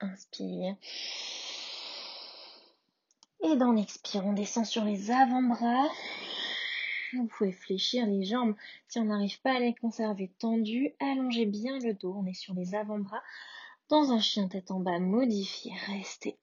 Inspire. 0.00 0.76
Et 3.44 3.56
dans 3.56 3.72
l'expire, 3.72 4.24
on 4.24 4.32
descend 4.32 4.64
sur 4.64 4.84
les 4.84 5.10
avant-bras. 5.10 5.88
Vous 7.12 7.26
pouvez 7.26 7.52
fléchir 7.52 8.06
les 8.06 8.24
jambes 8.24 8.54
si 8.88 8.98
on 8.98 9.04
n'arrive 9.04 9.40
pas 9.42 9.56
à 9.56 9.60
les 9.60 9.74
conserver 9.74 10.30
tendues. 10.38 10.94
Allongez 11.00 11.44
bien 11.44 11.78
le 11.78 11.92
dos. 11.92 12.14
On 12.16 12.26
est 12.26 12.34
sur 12.34 12.54
les 12.54 12.74
avant-bras. 12.74 13.22
Dans 13.90 14.12
un 14.12 14.20
chien 14.20 14.48
tête 14.48 14.70
en 14.70 14.80
bas 14.80 14.98
modifié. 14.98 15.72
Restez. 15.88 16.38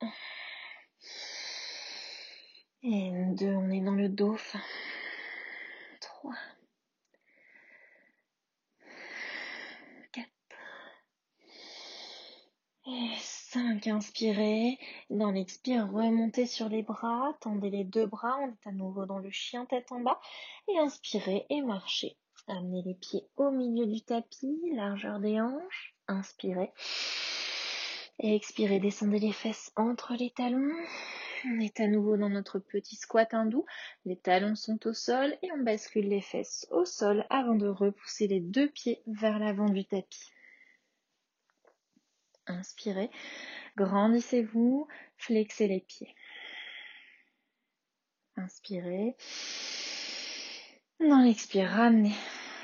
Et 2.88 3.10
deux, 3.34 3.56
on 3.56 3.72
est 3.72 3.82
dans 3.82 3.96
le 3.96 4.10
dauphin. 4.10 4.62
Trois. 6.00 6.36
Quatre. 10.12 10.30
Et 12.86 13.10
cinq. 13.18 13.88
Inspirez. 13.88 14.78
Dans 15.10 15.32
l'expire, 15.32 15.90
remontez 15.92 16.46
sur 16.46 16.70
les 16.70 16.84
bras. 16.84 17.36
Tendez 17.42 17.72
les 17.72 17.86
deux 17.86 18.06
bras. 18.06 18.38
On 18.42 18.50
est 18.50 18.68
à 18.68 18.72
nouveau 18.72 19.08
dans 19.08 19.18
le 19.18 19.32
chien 19.32 19.66
tête 19.66 19.92
en 19.92 20.02
bas. 20.02 20.22
Et 20.68 20.78
inspirez 20.78 21.48
et 21.50 21.64
marchez. 21.64 22.18
Amenez 22.48 22.84
les 22.86 22.94
pieds 22.94 23.26
au 23.36 23.50
milieu 23.50 23.88
du 23.88 24.04
tapis, 24.04 24.60
largeur 24.76 25.20
des 25.20 25.42
hanches. 25.42 25.96
Inspirez. 26.08 26.72
Et 28.20 28.36
expirez, 28.36 28.80
descendez 28.80 29.18
les 29.18 29.34
fesses 29.34 29.72
entre 29.76 30.14
les 30.14 30.30
talons. 30.30 30.86
On 31.48 31.60
est 31.60 31.80
à 31.80 31.88
nouveau 31.88 32.18
dans 32.18 32.30
notre 32.30 32.58
petit 32.60 32.96
squat 32.96 33.34
hindou. 33.34 33.66
Les 34.06 34.18
talons 34.18 34.56
sont 34.56 34.88
au 34.88 34.94
sol 34.94 35.38
et 35.44 35.52
on 35.52 35.62
bascule 35.62 36.08
les 36.08 36.22
fesses 36.22 36.66
au 36.72 36.86
sol 36.86 37.26
avant 37.30 37.56
de 37.56 37.68
repousser 37.68 38.28
les 38.28 38.40
deux 38.40 38.68
pieds 38.70 39.04
vers 39.06 39.38
l'avant 39.38 39.70
du 39.70 39.86
tapis. 39.86 40.32
Inspirez, 42.48 43.12
grandissez-vous, 43.76 44.88
flexez 45.18 45.68
les 45.68 45.82
pieds. 45.82 46.16
Inspirez. 48.38 49.16
Dans 51.00 51.22
l'expire, 51.22 51.70
ramenez 51.70 52.16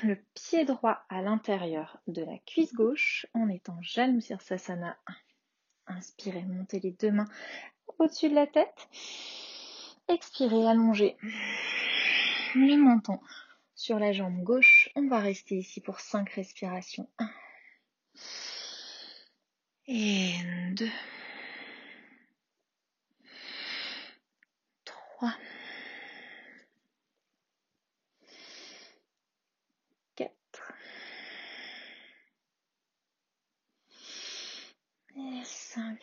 le 0.02 0.16
pied 0.34 0.64
droit 0.64 1.04
à 1.08 1.22
l'intérieur 1.22 2.00
de 2.08 2.22
la 2.24 2.38
cuisse 2.46 2.74
gauche 2.74 3.26
en 3.34 3.48
étant 3.48 3.80
Janu 3.82 4.20
Sirsasana 4.20 4.96
1. 5.06 5.14
Inspirez, 5.88 6.42
montez 6.42 6.80
les 6.80 6.92
deux 6.92 7.10
mains 7.10 7.28
au-dessus 7.98 8.28
de 8.28 8.34
la 8.34 8.46
tête. 8.46 8.88
Expirez, 10.08 10.66
allongez 10.66 11.16
le 12.54 12.76
menton 12.76 13.18
sur 13.74 13.98
la 13.98 14.12
jambe 14.12 14.42
gauche. 14.42 14.90
On 14.96 15.08
va 15.08 15.18
rester 15.18 15.56
ici 15.56 15.80
pour 15.80 16.00
5 16.00 16.28
respirations. 16.30 17.08
1 17.18 17.28
et 19.88 20.32
2 20.74 20.88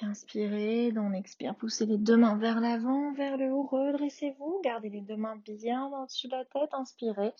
inspirez. 0.01 0.91
On 0.97 1.13
expire, 1.13 1.55
poussez 1.55 1.85
les 1.85 1.97
deux 1.97 2.17
mains 2.17 2.37
vers 2.37 2.59
l'avant, 2.59 3.13
vers 3.13 3.37
le 3.37 3.51
haut, 3.51 3.63
redressez-vous. 3.63 4.61
Gardez 4.63 4.89
les 4.89 5.01
deux 5.01 5.17
mains 5.17 5.37
bien 5.37 5.85
au-dessus 5.87 6.27
de 6.27 6.35
la 6.35 6.45
tête, 6.45 6.73
inspirez. 6.73 7.33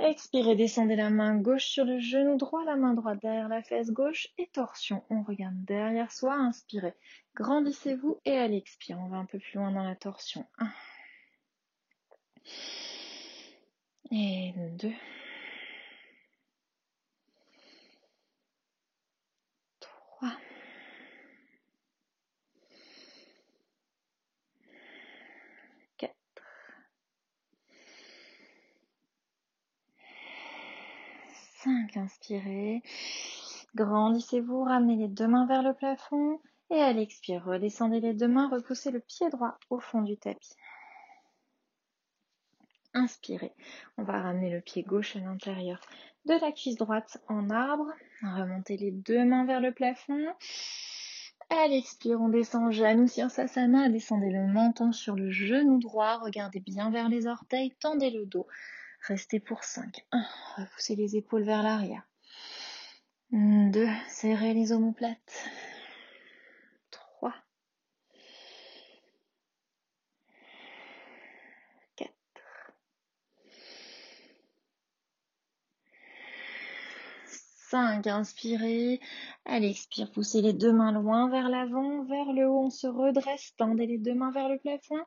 Expirez, 0.00 0.56
descendez 0.56 0.96
la 0.96 1.10
main 1.10 1.36
gauche 1.36 1.66
sur 1.66 1.84
le 1.84 2.00
genou 2.00 2.36
droit, 2.36 2.64
la 2.64 2.74
main 2.74 2.94
droite 2.94 3.20
derrière 3.22 3.48
la 3.48 3.62
fesse 3.62 3.90
gauche 3.92 4.28
et 4.38 4.48
torsion. 4.48 5.04
On 5.08 5.22
regarde 5.22 5.64
derrière 5.64 6.10
soi, 6.10 6.34
inspirez. 6.34 6.94
Grandissez-vous 7.36 8.18
et 8.24 8.36
allez 8.36 8.56
expirer. 8.56 8.98
On 8.98 9.08
va 9.08 9.18
un 9.18 9.26
peu 9.26 9.38
plus 9.38 9.58
loin 9.58 9.70
dans 9.70 9.84
la 9.84 9.94
torsion. 9.94 10.46
1 10.58 10.70
et 14.10 14.52
2 14.78 14.92
3 19.80 20.30
5. 31.94 32.00
Inspirez. 32.00 32.82
Grandissez-vous, 33.74 34.64
ramenez 34.64 34.96
les 34.96 35.08
deux 35.08 35.26
mains 35.26 35.46
vers 35.46 35.62
le 35.62 35.74
plafond. 35.74 36.40
Et 36.70 36.80
à 36.80 36.92
l'expire, 36.92 37.44
redescendez 37.44 38.00
les 38.00 38.14
deux 38.14 38.28
mains, 38.28 38.48
repoussez 38.48 38.90
le 38.90 39.00
pied 39.00 39.28
droit 39.30 39.58
au 39.70 39.78
fond 39.78 40.02
du 40.02 40.16
tapis. 40.16 40.54
Inspirez. 42.94 43.52
On 43.98 44.04
va 44.04 44.20
ramener 44.20 44.50
le 44.50 44.60
pied 44.60 44.82
gauche 44.82 45.16
à 45.16 45.20
l'intérieur 45.20 45.80
de 46.26 46.34
la 46.40 46.52
cuisse 46.52 46.76
droite 46.76 47.18
en 47.28 47.50
arbre. 47.50 47.92
Remontez 48.22 48.76
les 48.76 48.92
deux 48.92 49.24
mains 49.24 49.44
vers 49.44 49.60
le 49.60 49.72
plafond. 49.72 50.26
À 51.50 51.66
l'expire, 51.68 52.20
on 52.20 52.28
descend 52.28 52.72
Janu 52.72 53.08
Sirsasana. 53.08 53.88
Descendez 53.88 54.30
le 54.30 54.46
menton 54.46 54.92
sur 54.92 55.16
le 55.16 55.30
genou 55.30 55.78
droit. 55.78 56.18
Regardez 56.18 56.60
bien 56.60 56.90
vers 56.90 57.08
les 57.08 57.26
orteils. 57.26 57.74
Tendez 57.80 58.10
le 58.10 58.24
dos. 58.26 58.46
Restez 59.06 59.38
pour 59.38 59.64
5. 59.64 60.06
1. 60.12 60.24
Repoussez 60.56 60.96
les 60.96 61.16
épaules 61.16 61.44
vers 61.44 61.62
l'arrière. 61.62 62.08
2. 63.32 63.86
Serrez 64.08 64.54
les 64.54 64.72
omoplates. 64.72 65.50
3. 66.90 67.34
4. 71.96 72.10
5. 77.26 78.06
Inspirez. 78.06 79.00
Allez, 79.44 79.68
expire. 79.68 80.10
Poussez 80.12 80.40
les 80.40 80.54
deux 80.54 80.72
mains 80.72 80.92
loin 80.92 81.28
vers 81.28 81.50
l'avant, 81.50 82.04
vers 82.04 82.32
le 82.32 82.48
haut. 82.48 82.66
On 82.66 82.70
se 82.70 82.86
redresse. 82.86 83.52
Tendez 83.58 83.86
les 83.86 83.98
deux 83.98 84.14
mains 84.14 84.32
vers 84.32 84.48
le 84.48 84.58
plafond. 84.58 85.04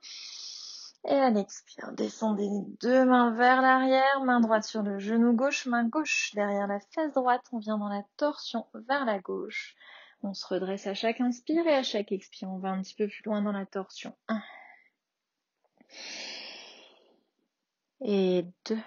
Et 1.10 1.16
à 1.16 1.30
l'expire, 1.30 1.94
descendez 1.94 2.50
les 2.50 2.66
deux 2.82 3.06
mains 3.06 3.32
vers 3.32 3.62
l'arrière, 3.62 4.22
main 4.26 4.42
droite 4.42 4.66
sur 4.66 4.82
le 4.82 5.00
genou 5.00 5.34
gauche, 5.34 5.66
main 5.66 5.88
gauche 5.88 6.34
derrière 6.36 6.68
la 6.68 6.82
fesse 6.82 7.14
droite. 7.14 7.46
On 7.54 7.60
vient 7.60 7.78
dans 7.78 7.88
la 7.88 8.04
torsion 8.18 8.66
vers 8.74 9.06
la 9.06 9.18
gauche. 9.20 9.76
On 10.22 10.34
se 10.34 10.46
redresse 10.46 10.86
à 10.86 10.94
chaque 10.94 11.22
inspire 11.22 11.66
et 11.66 11.76
à 11.76 11.84
chaque 11.84 12.12
expire, 12.12 12.50
on 12.50 12.58
va 12.58 12.72
un 12.72 12.82
petit 12.82 12.96
peu 12.96 13.08
plus 13.08 13.24
loin 13.24 13.42
dans 13.42 13.54
la 13.54 13.66
torsion. 13.66 14.14
1 14.28 14.42
et 18.02 18.46
2 18.66 18.78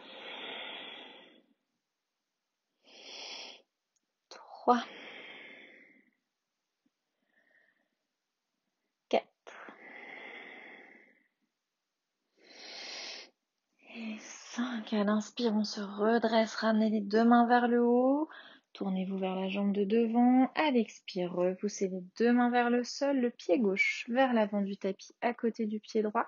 3 4.28 4.84
5. 14.60 14.92
À 14.92 15.04
l'inspire, 15.04 15.54
on 15.54 15.64
se 15.64 15.80
redresse, 15.80 16.54
ramenez 16.56 16.90
les 16.90 17.00
deux 17.00 17.24
mains 17.24 17.46
vers 17.46 17.66
le 17.66 17.82
haut. 17.82 18.28
Tournez-vous 18.74 19.16
vers 19.16 19.34
la 19.34 19.48
jambe 19.48 19.72
de 19.72 19.84
devant. 19.84 20.50
À 20.54 20.70
l'expire, 20.70 21.32
repoussez 21.32 21.88
les 21.88 22.02
deux 22.18 22.32
mains 22.32 22.50
vers 22.50 22.68
le 22.68 22.84
sol, 22.84 23.16
le 23.18 23.30
pied 23.30 23.58
gauche 23.58 24.04
vers 24.10 24.34
l'avant 24.34 24.60
du 24.60 24.76
tapis 24.76 25.14
à 25.22 25.32
côté 25.32 25.64
du 25.64 25.80
pied 25.80 26.02
droit. 26.02 26.26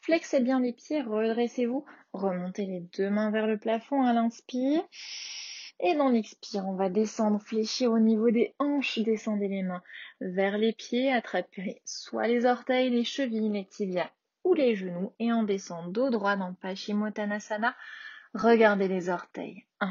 Flexez 0.00 0.38
bien 0.40 0.60
les 0.60 0.72
pieds, 0.72 1.02
redressez-vous. 1.02 1.84
Remontez 2.12 2.64
les 2.64 2.80
deux 2.96 3.10
mains 3.10 3.32
vers 3.32 3.48
le 3.48 3.58
plafond 3.58 4.02
à 4.02 4.12
l'inspire. 4.12 4.82
Et 5.80 5.94
dans 5.94 6.10
l'expire, 6.10 6.64
on 6.64 6.74
va 6.74 6.88
descendre, 6.88 7.40
fléchir 7.40 7.90
au 7.90 7.98
niveau 7.98 8.30
des 8.30 8.54
hanches. 8.60 9.00
Descendez 9.00 9.48
les 9.48 9.64
mains 9.64 9.82
vers 10.20 10.58
les 10.58 10.72
pieds, 10.72 11.12
attrapez 11.12 11.82
soit 11.84 12.28
les 12.28 12.46
orteils, 12.46 12.90
les 12.90 13.04
chevilles, 13.04 13.50
les 13.50 13.66
tibias 13.66 14.10
les 14.58 14.76
genoux 14.76 15.12
et 15.18 15.32
on 15.32 15.42
descend 15.42 15.92
dos 15.92 16.10
droit 16.10 16.36
dans 16.36 16.54
Paschimottanasana. 16.54 17.76
Regardez 18.34 18.88
les 18.88 19.08
orteils. 19.08 19.64
1. 19.80 19.90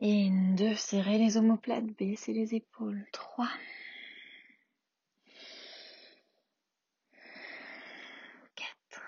Et 0.00 0.30
2. 0.30 0.74
Serrez 0.74 1.18
les 1.18 1.36
omoplates, 1.36 1.86
baissez 1.98 2.32
les 2.32 2.54
épaules. 2.54 3.06
3. 3.12 3.48
4. 8.54 9.02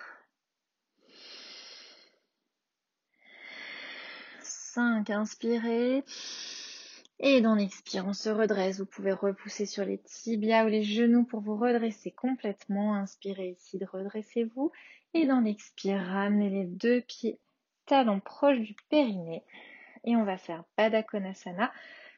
5. 4.43 5.11
Inspirez. 5.11 6.05
Et 7.19 7.41
dans 7.41 7.55
l'expire, 7.55 8.07
on 8.07 8.13
se 8.13 8.29
redresse. 8.29 8.79
Vous 8.79 8.87
pouvez 8.87 9.13
repousser 9.13 9.65
sur 9.65 9.85
les 9.85 9.99
tibias 9.99 10.65
ou 10.65 10.69
les 10.69 10.83
genoux 10.83 11.25
pour 11.25 11.41
vous 11.41 11.57
redresser 11.57 12.11
complètement. 12.11 12.95
Inspirez 12.95 13.51
ici, 13.51 13.79
redressez-vous. 13.85 14.71
Et 15.15 15.27
dans 15.27 15.41
l'expire, 15.41 15.99
ramenez 15.99 16.51
les 16.51 16.65
deux 16.65 17.01
pieds 17.01 17.39
talons 17.87 18.21
proches 18.21 18.61
du 18.61 18.77
périnée. 18.91 19.45
Et 20.05 20.15
on 20.15 20.25
va 20.25 20.37
faire 20.37 20.65
Badakonasana, 20.77 21.73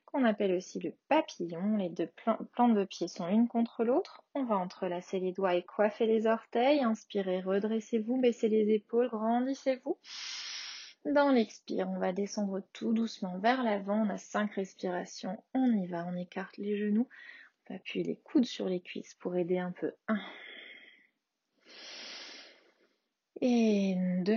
qu'on 0.07 0.25
appelle 0.25 0.53
aussi 0.55 0.81
le 0.81 0.93
papillon. 1.09 1.77
Les 1.77 1.91
deux 1.91 2.11
plantes 2.53 2.75
de 2.75 2.85
pieds 2.85 3.09
sont 3.09 3.29
l'une 3.29 3.47
contre 3.47 3.85
l'autre. 3.85 4.23
On 4.35 4.45
va 4.45 4.57
entrelacer 4.57 5.21
les 5.21 5.33
doigts 5.33 5.55
et 5.55 5.63
coiffer 5.63 6.07
les 6.07 6.27
orteils. 6.27 6.83
Inspirez, 6.83 7.41
redressez-vous, 7.41 8.21
baissez 8.21 8.49
les 8.49 8.75
épaules, 8.75 9.09
grandissez-vous. 9.09 9.97
Dans 11.05 11.31
l'expire, 11.31 11.89
on 11.89 11.99
va 11.99 12.13
descendre 12.13 12.63
tout 12.73 12.93
doucement 12.93 13.39
vers 13.39 13.63
l'avant. 13.63 14.03
On 14.07 14.11
a 14.11 14.19
cinq 14.19 14.55
respirations. 14.55 15.43
On 15.55 15.73
y 15.73 15.87
va. 15.87 16.05
On 16.07 16.17
écarte 16.17 16.57
les 16.59 16.77
genoux. 16.77 17.09
On 17.69 17.75
va 17.75 17.77
appuyer 17.77 18.05
les 18.05 18.17
coudes 18.17 18.45
sur 18.45 18.69
les 18.69 18.81
cuisses 18.81 19.15
pour 19.15 19.37
aider 19.37 19.59
un 19.59 19.73
peu. 19.73 19.93
1. 20.09 20.19
Et 23.41 23.95
2. 24.25 24.37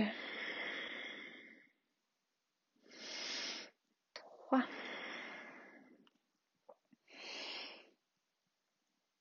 3. 4.48 4.62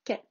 4. 0.06 0.24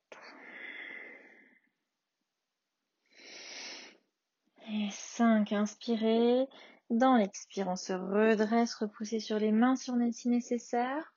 Et 4.68 4.88
5. 4.90 5.52
Inspirez. 5.52 6.48
Dans 6.90 7.14
l'expire, 7.14 7.68
on 7.68 7.76
se 7.76 7.92
redresse, 7.92 8.74
repoussez 8.74 9.20
sur 9.20 9.38
les 9.38 9.52
mains 9.52 9.76
si 9.76 10.28
nécessaire. 10.28 11.14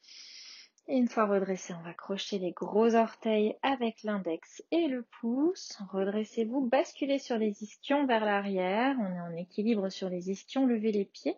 Et 0.88 0.96
une 0.98 1.08
fois 1.08 1.26
redressé, 1.26 1.74
on 1.74 1.82
va 1.82 1.96
crocheter 1.96 2.38
les 2.38 2.52
gros 2.52 2.94
orteils 2.94 3.56
avec 3.64 4.04
l'index 4.04 4.62
et 4.70 4.88
le 4.88 5.02
pouce. 5.20 5.76
Redressez-vous, 5.92 6.62
basculez 6.62 7.18
sur 7.18 7.40
les 7.40 7.64
ischions 7.64 8.06
vers 8.06 8.24
l'arrière. 8.24 8.96
On 9.00 9.16
est 9.16 9.20
en 9.20 9.36
équilibre 9.36 9.90
sur 9.90 10.10
les 10.10 10.30
ischions, 10.30 10.68
levez 10.68 10.92
les 10.92 11.06
pieds. 11.06 11.38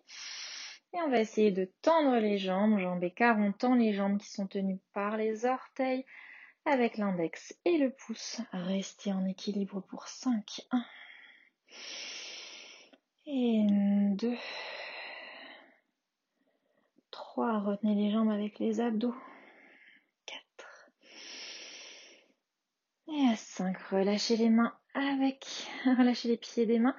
Et 0.93 1.02
on 1.02 1.10
va 1.10 1.21
essayer 1.21 1.52
de 1.52 1.71
tendre 1.82 2.17
les 2.17 2.38
jambes, 2.38 2.78
jambes 2.78 3.04
écart. 3.06 3.38
On 3.39 3.54
tend 3.54 3.76
les 3.76 3.93
jambes 3.93 4.17
qui 4.17 4.30
sont 4.30 4.48
tenues 4.48 4.82
par 4.93 5.15
les 5.15 5.45
orteils 5.45 6.04
avec 6.65 6.98
l'index 6.98 7.56
et 7.63 7.78
le 7.78 7.91
pouce. 7.91 8.41
Restez 8.52 9.13
en 9.13 9.26
équilibre 9.26 9.80
pour 9.80 10.10
5. 10.10 10.62
1. 10.71 10.86
Et 13.28 13.66
2. 13.68 14.38
3. 17.10 17.60
Retenez 17.60 17.96
les 17.96 18.12
jambes 18.12 18.30
avec 18.30 18.60
les 18.60 18.80
abdos. 18.80 19.16
4. 20.28 20.91
Et 23.08 23.28
à 23.28 23.36
5. 23.36 23.78
Relâchez 23.89 24.38
les 24.38 24.49
mains 24.49 24.78
avec, 24.93 25.45
relâchez 25.86 26.28
les 26.28 26.38
pieds 26.38 26.68
des 26.68 26.78
mains. 26.78 26.95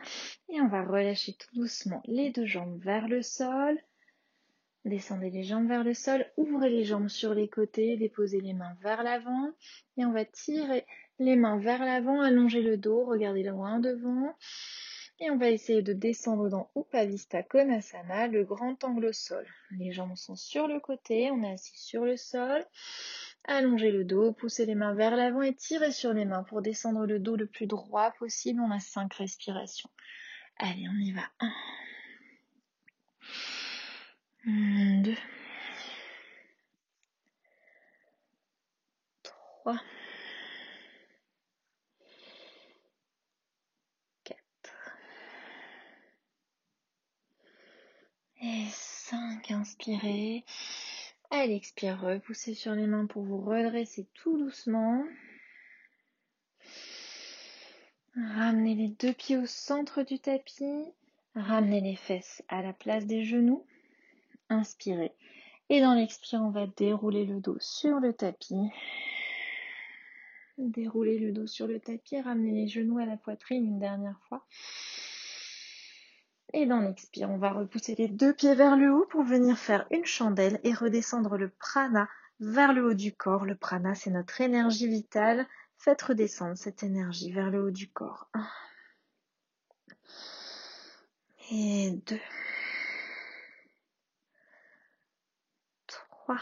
Et 0.48 0.61
on 0.61 0.66
va 0.66 0.82
relâcher 0.82 1.34
tout 1.34 1.55
doucement 1.55 2.03
les 2.07 2.30
deux 2.30 2.46
jambes 2.46 2.80
vers 2.82 3.07
le 3.07 3.22
sol. 3.22 3.78
Descendez 4.84 5.30
les 5.30 5.42
jambes 5.42 5.66
vers 5.66 5.82
le 5.82 5.94
sol, 5.94 6.24
ouvrez 6.36 6.70
les 6.70 6.84
jambes 6.84 7.09
sur 7.09 7.34
les 7.34 7.48
côtés, 7.48 7.96
déposez 7.96 8.40
les 8.40 8.53
mains 8.53 8.76
vers 8.82 9.03
l'avant 9.03 9.50
et 9.96 10.05
on 10.05 10.12
va 10.12 10.24
tirer 10.24 10.86
les 11.18 11.34
mains 11.34 11.59
vers 11.59 11.84
l'avant, 11.84 12.20
allonger 12.20 12.62
le 12.62 12.76
dos, 12.76 13.05
regardez 13.05 13.42
loin 13.42 13.80
devant 13.80 14.32
et 15.18 15.30
on 15.30 15.38
va 15.38 15.50
essayer 15.50 15.82
de 15.82 15.92
descendre 15.92 16.48
dans 16.48 16.70
Upavista 16.76 17.42
Konasana, 17.42 18.26
le 18.26 18.44
grand 18.44 18.82
angle 18.84 19.14
sol. 19.14 19.46
Les 19.70 19.92
jambes 19.92 20.16
sont 20.16 20.36
sur 20.36 20.68
le 20.68 20.78
côté, 20.78 21.30
on 21.30 21.42
est 21.42 21.52
assis 21.52 21.78
sur 21.78 22.04
le 22.04 22.16
sol. 22.16 22.64
Allongez 23.44 23.92
le 23.92 24.04
dos, 24.04 24.32
poussez 24.32 24.66
les 24.66 24.74
mains 24.74 24.94
vers 24.94 25.16
l'avant 25.16 25.42
et 25.42 25.54
tirez 25.54 25.92
sur 25.92 26.12
les 26.12 26.24
mains 26.24 26.42
pour 26.42 26.62
descendre 26.62 27.06
le 27.06 27.18
dos 27.18 27.36
le 27.36 27.46
plus 27.46 27.66
droit 27.66 28.10
possible. 28.18 28.60
On 28.60 28.70
a 28.70 28.80
cinq 28.80 29.14
respirations. 29.14 29.90
Allez, 30.58 30.86
on 30.88 30.98
y 30.98 31.12
va. 31.12 31.22
1, 34.48 35.02
2, 35.02 35.14
3, 39.22 39.80
et 48.43 48.64
5. 48.70 49.51
Inspirez. 49.51 50.45
Allez, 51.30 51.55
expire, 51.55 52.01
repoussez 52.01 52.55
sur 52.55 52.74
les 52.74 52.87
mains 52.87 53.07
pour 53.07 53.22
vous 53.22 53.41
redresser 53.41 54.07
tout 54.14 54.39
doucement. 54.39 55.05
Ramenez 58.16 58.74
les 58.74 58.89
deux 58.89 59.12
pieds 59.12 59.37
au 59.37 59.47
centre 59.47 60.03
du 60.03 60.18
tapis. 60.18 60.84
Ramenez 61.34 61.80
les 61.80 61.97
fesses 61.97 62.43
à 62.49 62.62
la 62.62 62.72
place 62.72 63.07
des 63.07 63.24
genoux. 63.24 63.66
Inspirez. 64.49 65.12
Et 65.68 65.80
dans 65.80 65.95
l'expire, 65.95 66.41
on 66.41 66.51
va 66.51 66.66
dérouler 66.66 67.26
le 67.26 67.41
dos 67.41 67.59
sur 67.61 67.99
le 67.99 68.12
tapis. 68.12 68.70
Dérouler 70.59 71.18
le 71.18 71.32
dos 71.32 71.47
sur 71.47 71.66
le 71.66 71.80
tapis. 71.80 72.20
Ramenez 72.20 72.53
les 72.53 72.68
genoux 72.68 72.99
à 72.99 73.05
la 73.05 73.16
poitrine 73.16 73.66
une 73.66 73.80
dernière 73.80 74.18
fois. 74.28 74.47
Et 76.53 76.66
dans 76.66 76.80
l'expire, 76.80 77.30
on 77.30 77.38
va 77.38 77.51
repousser 77.51 77.94
les 77.97 78.09
deux 78.09 78.32
pieds 78.32 78.55
vers 78.55 78.76
le 78.76 78.92
haut 78.92 79.07
pour 79.07 79.22
venir 79.22 79.59
faire 79.59 79.86
une 79.90 80.07
chandelle 80.07 80.61
et 80.62 80.72
redescendre 80.72 81.36
le 81.36 81.49
prana 81.51 82.09
vers 82.40 82.72
le 82.72 82.84
haut 82.84 82.94
du 82.94 83.14
corps. 83.14 83.44
Le 83.44 83.57
prana, 83.57 83.94
c'est 83.94 84.11
notre 84.11 84.40
énergie 84.40 84.88
vitale. 84.88 85.47
Faites 85.78 86.03
redescendre 86.03 86.57
cette 86.57 86.82
énergie 86.82 87.32
vers 87.32 87.51
le 87.51 87.64
haut 87.64 87.70
du 87.70 87.90
corps. 87.90 88.28
Un. 88.34 88.47
Et 91.51 91.90
deux. 92.07 92.20
Trois. 95.86 96.38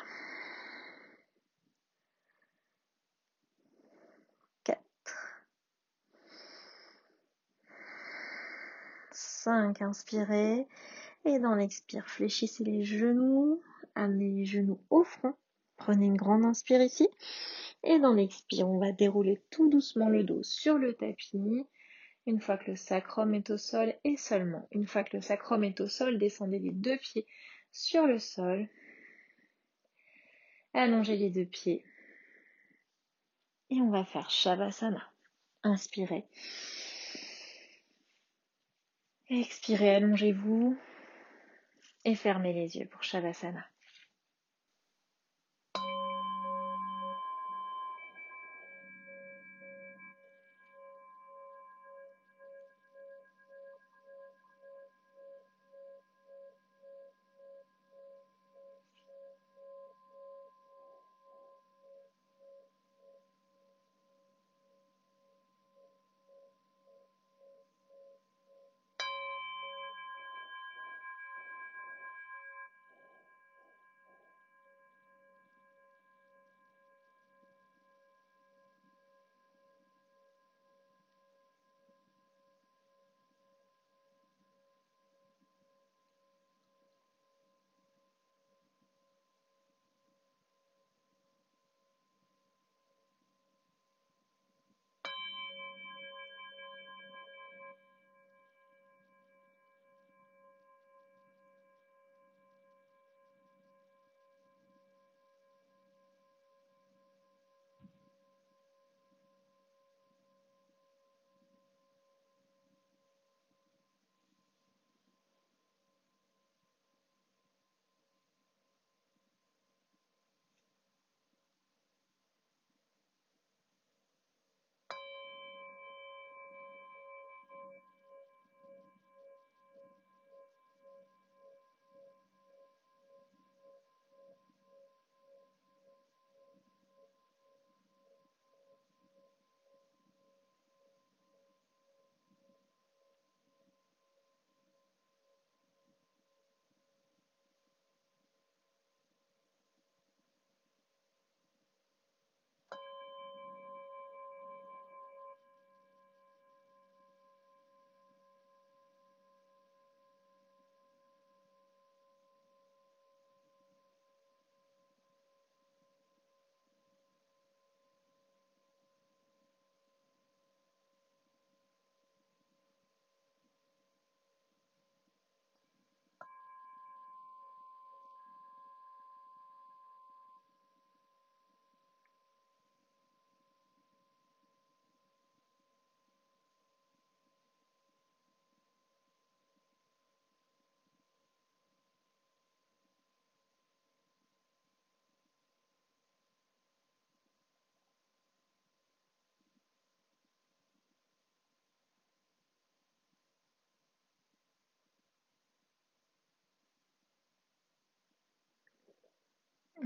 5, 9.44 9.82
inspirez. 9.82 10.66
Et 11.26 11.38
dans 11.38 11.54
l'expire, 11.54 12.06
fléchissez 12.08 12.64
les 12.64 12.84
genoux, 12.84 13.62
amenez 13.94 14.30
les 14.30 14.44
genoux 14.46 14.80
au 14.88 15.04
front. 15.04 15.34
Prenez 15.76 16.06
une 16.06 16.16
grande 16.16 16.44
inspire 16.44 16.80
ici. 16.80 17.08
Et 17.82 17.98
dans 17.98 18.14
l'expire, 18.14 18.68
on 18.68 18.78
va 18.78 18.92
dérouler 18.92 19.42
tout 19.50 19.68
doucement 19.68 20.08
le 20.08 20.24
dos 20.24 20.42
sur 20.42 20.78
le 20.78 20.94
tapis. 20.94 21.66
Une 22.26 22.40
fois 22.40 22.56
que 22.56 22.70
le 22.70 22.76
sacrum 22.76 23.34
est 23.34 23.50
au 23.50 23.58
sol 23.58 23.94
et 24.04 24.16
seulement 24.16 24.66
une 24.72 24.86
fois 24.86 25.04
que 25.04 25.16
le 25.16 25.22
sacrum 25.22 25.62
est 25.62 25.80
au 25.80 25.88
sol, 25.88 26.16
descendez 26.16 26.58
les 26.58 26.72
deux 26.72 26.96
pieds 26.96 27.26
sur 27.70 28.06
le 28.06 28.18
sol. 28.18 28.66
Allongez 30.72 31.18
les 31.18 31.28
deux 31.28 31.44
pieds. 31.44 31.84
Et 33.68 33.80
on 33.82 33.90
va 33.90 34.04
faire 34.04 34.30
Shavasana. 34.30 35.02
Inspirez. 35.64 36.24
Expirez, 39.30 39.94
allongez-vous 39.94 40.76
et 42.04 42.14
fermez 42.14 42.52
les 42.52 42.76
yeux 42.76 42.86
pour 42.86 43.02
Shavasana. 43.02 43.64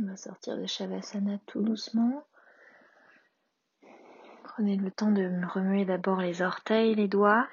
On 0.01 0.07
va 0.07 0.17
sortir 0.17 0.57
de 0.57 0.67
Shavasana 0.67 1.39
tout 1.47 1.61
doucement. 1.61 2.25
Prenez 4.45 4.77
le 4.77 4.91
temps 4.91 5.11
de 5.11 5.45
remuer 5.53 5.85
d'abord 5.85 6.21
les 6.21 6.41
orteils, 6.41 6.95
les 6.95 7.09
doigts. 7.09 7.49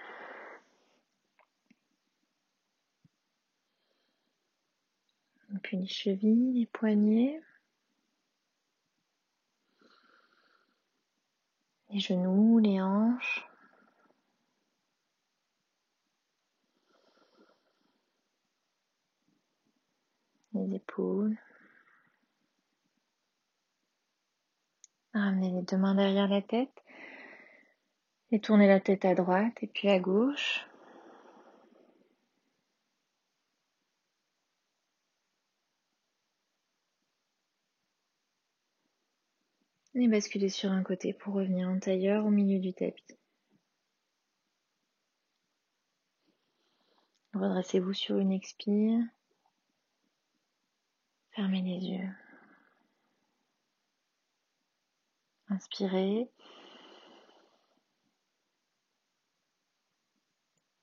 Puis 5.63 5.77
les 5.77 5.87
chevilles, 5.87 6.59
les 6.59 6.65
poignets. 6.67 7.41
les 11.95 12.01
genoux, 12.01 12.59
les 12.59 12.81
hanches. 12.81 13.47
Les 20.53 20.75
épaules. 20.75 21.37
Ramenez 25.15 25.49
les 25.49 25.61
deux 25.61 25.77
mains 25.77 25.95
derrière 25.95 26.27
la 26.27 26.41
tête. 26.41 26.83
Et 28.31 28.41
tournez 28.41 28.67
la 28.67 28.81
tête 28.81 29.05
à 29.05 29.15
droite 29.15 29.55
et 29.61 29.67
puis 29.67 29.89
à 29.89 29.97
gauche. 29.97 30.67
Et 39.93 40.09
basculez 40.09 40.49
sur 40.49 40.71
un 40.71 40.83
côté 40.83 41.13
pour 41.13 41.35
revenir 41.35 41.69
en 41.69 41.79
tailleur 41.79 42.25
au 42.25 42.29
milieu 42.29 42.59
du 42.59 42.73
tapis. 42.73 43.17
Redressez-vous 47.33 47.93
sur 47.93 48.17
une 48.17 48.33
expire. 48.33 49.01
Fermez 51.31 51.61
les 51.61 51.87
yeux. 51.87 52.24
Inspirez. 55.49 56.29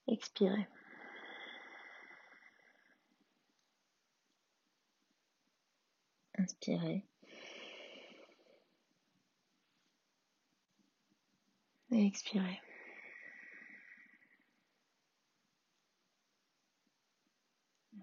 Expirez. 0.06 0.66
Inspirez. 6.38 7.04
Expirez. 11.90 12.60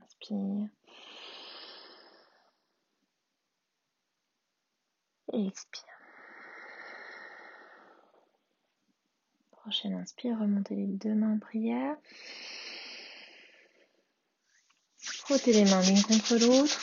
Inspire. 0.01 0.69
Et 5.33 5.47
expire. 5.47 5.98
Prochaine 9.69 9.93
inspire, 9.93 10.39
remontez 10.39 10.73
les 10.73 10.87
deux 10.87 11.13
mains 11.13 11.33
en 11.33 11.37
prière. 11.37 11.95
Frottez 14.97 15.53
les 15.53 15.63
mains 15.65 15.83
l'une 15.83 16.01
contre 16.01 16.37
l'autre. 16.37 16.79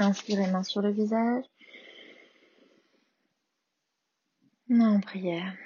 Inspirez 0.00 0.50
main 0.50 0.64
sur 0.64 0.82
le 0.82 0.90
visage. 0.90 1.44
Main 4.66 4.96
en 4.96 5.00
prière. 5.00 5.56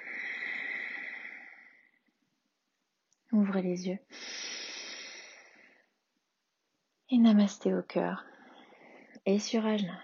Ouvrez 3.33 3.63
les 3.63 3.89
yeux. 3.89 3.99
Et 7.09 7.17
namasté 7.17 7.73
au 7.73 7.81
cœur. 7.81 8.27
Et 9.25 9.39
sur 9.39 9.65
Ajna. 9.65 9.99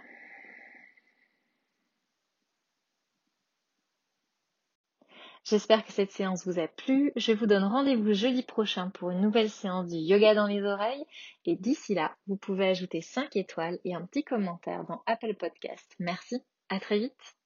J'espère 5.50 5.84
que 5.84 5.90
cette 5.90 6.12
séance 6.12 6.46
vous 6.46 6.60
a 6.60 6.68
plu. 6.68 7.10
Je 7.16 7.32
vous 7.32 7.46
donne 7.46 7.64
rendez-vous 7.64 8.12
jeudi 8.12 8.44
prochain 8.44 8.88
pour 8.90 9.10
une 9.10 9.20
nouvelle 9.20 9.50
séance 9.50 9.88
du 9.88 9.96
yoga 9.96 10.32
dans 10.32 10.46
les 10.46 10.62
oreilles. 10.62 11.04
Et 11.44 11.56
d'ici 11.56 11.92
là, 11.92 12.14
vous 12.28 12.36
pouvez 12.36 12.68
ajouter 12.68 13.02
5 13.02 13.34
étoiles 13.34 13.80
et 13.84 13.96
un 13.96 14.02
petit 14.02 14.22
commentaire 14.22 14.84
dans 14.84 15.02
Apple 15.06 15.34
Podcast. 15.34 15.96
Merci. 15.98 16.40
À 16.68 16.78
très 16.78 17.00
vite. 17.00 17.39